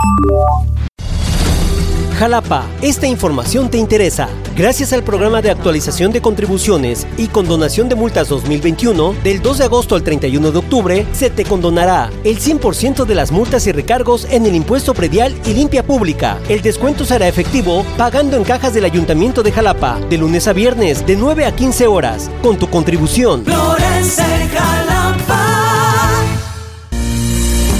Jalapa, 2.23 2.63
esta 2.81 3.05
información 3.05 3.69
te 3.69 3.77
interesa. 3.77 4.29
Gracias 4.55 4.93
al 4.93 5.03
programa 5.03 5.41
de 5.41 5.51
actualización 5.51 6.13
de 6.13 6.21
contribuciones 6.21 7.05
y 7.17 7.27
condonación 7.27 7.89
de 7.89 7.95
multas 7.95 8.29
2021, 8.29 9.13
del 9.25 9.41
2 9.41 9.57
de 9.57 9.63
agosto 9.65 9.95
al 9.95 10.03
31 10.03 10.51
de 10.51 10.57
octubre, 10.57 11.05
se 11.11 11.29
te 11.29 11.43
condonará 11.43 12.09
el 12.23 12.39
100% 12.39 13.03
de 13.03 13.13
las 13.13 13.33
multas 13.33 13.67
y 13.67 13.73
recargos 13.73 14.23
en 14.31 14.45
el 14.45 14.55
impuesto 14.55 14.93
predial 14.93 15.35
y 15.45 15.53
limpia 15.53 15.83
pública. 15.83 16.39
El 16.47 16.61
descuento 16.61 17.03
será 17.03 17.27
efectivo 17.27 17.85
pagando 17.97 18.37
en 18.37 18.45
cajas 18.45 18.73
del 18.73 18.85
Ayuntamiento 18.85 19.43
de 19.43 19.51
Jalapa, 19.51 19.99
de 20.09 20.17
lunes 20.17 20.47
a 20.47 20.53
viernes, 20.53 21.05
de 21.05 21.17
9 21.17 21.43
a 21.45 21.53
15 21.53 21.87
horas, 21.87 22.31
con 22.41 22.57
tu 22.57 22.69
contribución. 22.69 23.43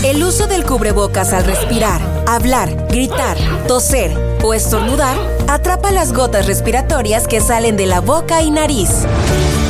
El 0.04 0.22
uso 0.22 0.48
del 0.48 0.66
cubrebocas 0.66 1.32
al 1.32 1.46
respirar, 1.46 2.02
hablar, 2.28 2.88
gritar, 2.90 3.38
toser 3.68 4.23
o 4.44 4.54
estornudar 4.54 5.18
atrapa 5.48 5.92
las 5.92 6.14
gotas 6.14 6.46
respiratorias 6.46 7.28
que 7.28 7.42
salen 7.42 7.78
de 7.78 7.88
la 7.88 8.02
boca 8.02 8.42
y 8.42 8.52
nariz. 8.52 8.90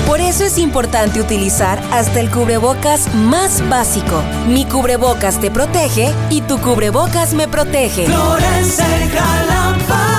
Por 0.08 0.20
eso 0.20 0.44
es 0.44 0.58
importante 0.58 1.22
utilizar 1.22 1.82
hasta 1.92 2.20
el 2.20 2.30
cubrebocas 2.30 3.14
más 3.16 3.68
básico. 3.70 4.22
Mi 4.48 4.66
cubrebocas 4.66 5.40
te 5.40 5.50
protege 5.50 6.12
y 6.30 6.42
tu 6.42 6.60
cubrebocas 6.60 7.34
me 7.34 7.48
protege. 7.48 8.06
Hermana, 8.06 10.13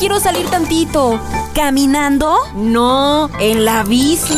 quiero 0.00 0.18
salir 0.18 0.48
tantito. 0.48 1.20
¿Caminando? 1.54 2.38
No, 2.54 3.30
en 3.38 3.66
la 3.66 3.84
bici. 3.84 4.34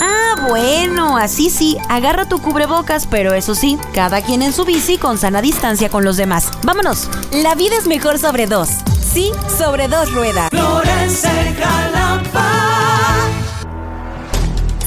Ah, 0.00 0.46
bueno, 0.48 1.18
así 1.18 1.50
sí. 1.50 1.76
Agarra 1.90 2.24
tu 2.24 2.40
cubrebocas, 2.40 3.06
pero 3.06 3.34
eso 3.34 3.54
sí, 3.54 3.78
cada 3.92 4.22
quien 4.22 4.40
en 4.40 4.54
su 4.54 4.64
bici 4.64 4.96
con 4.96 5.18
sana 5.18 5.42
distancia 5.42 5.90
con 5.90 6.02
los 6.02 6.16
demás. 6.16 6.50
Vámonos. 6.64 7.08
La 7.30 7.54
vida 7.54 7.76
es 7.76 7.86
mejor 7.86 8.18
sobre 8.18 8.46
dos. 8.46 8.70
Sí, 9.12 9.30
sobre 9.58 9.86
dos 9.86 10.10
ruedas. 10.12 10.50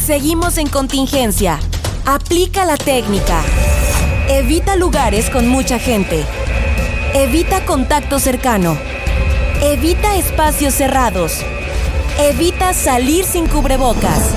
Seguimos 0.04 0.58
en 0.58 0.68
contingencia. 0.68 1.60
Aplica 2.06 2.66
la 2.66 2.78
técnica. 2.78 3.44
Evita 4.28 4.76
lugares 4.76 5.30
con 5.30 5.48
mucha 5.48 5.78
gente. 5.78 6.26
Evita 7.14 7.64
contacto 7.66 8.18
cercano. 8.18 8.95
Evita 9.62 10.16
espacios 10.16 10.74
cerrados. 10.74 11.42
Evita 12.20 12.74
salir 12.74 13.24
sin 13.26 13.48
cubrebocas. 13.48 14.36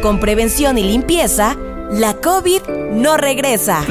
Con 0.00 0.20
prevención 0.20 0.78
y 0.78 0.84
limpieza, 0.84 1.56
la 1.90 2.14
COVID 2.14 2.62
no 2.92 3.16
regresa. 3.16 3.82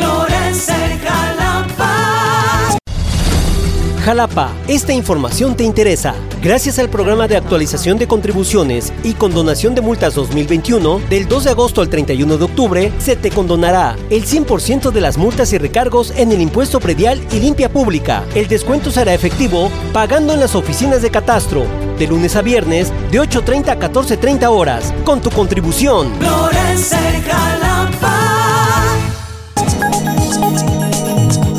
Jalapa, 4.08 4.54
esta 4.70 4.94
información 4.94 5.58
te 5.58 5.66
interesa. 5.66 6.16
Gracias 6.42 6.80
al 6.80 6.88
programa 6.90 7.28
de 7.28 7.36
actualización 7.36 7.98
de 7.98 8.08
contribuciones 8.08 8.94
y 9.04 9.16
condonación 9.16 9.76
de 9.76 9.82
multas 9.82 10.16
2021, 10.16 11.00
del 11.10 11.28
2 11.28 11.44
de 11.44 11.50
agosto 11.50 11.82
al 11.82 11.90
31 11.90 12.38
de 12.38 12.46
octubre, 12.46 12.94
se 13.00 13.18
te 13.18 13.32
condonará 13.32 13.98
el 14.10 14.24
100% 14.24 14.92
de 14.92 15.02
las 15.02 15.18
multas 15.18 15.52
y 15.52 15.58
recargos 15.58 16.12
en 16.12 16.32
el 16.32 16.40
impuesto 16.40 16.80
predial 16.80 17.22
y 17.34 17.42
limpia 17.42 17.68
pública. 17.68 18.24
El 18.34 18.48
descuento 18.48 18.92
será 18.92 19.14
efectivo 19.14 19.70
pagando 19.92 20.34
en 20.34 20.40
las 20.40 20.56
oficinas 20.56 21.02
de 21.02 21.12
catastro, 21.12 21.66
de 22.00 22.08
lunes 22.08 22.38
a 22.38 22.42
viernes, 22.42 22.94
de 23.12 23.20
8.30 23.20 23.68
a 23.68 23.78
14.30 23.78 24.48
horas, 24.50 24.94
con 25.04 25.20
tu 25.20 25.30
contribución. 25.32 26.14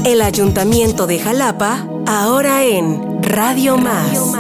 El 0.06 0.22
Ayuntamiento 0.22 1.06
de 1.06 1.18
Jalapa, 1.18 1.87
ahora 2.08 2.64
en 2.64 3.22
Radio 3.22 3.76
Más. 3.76 4.38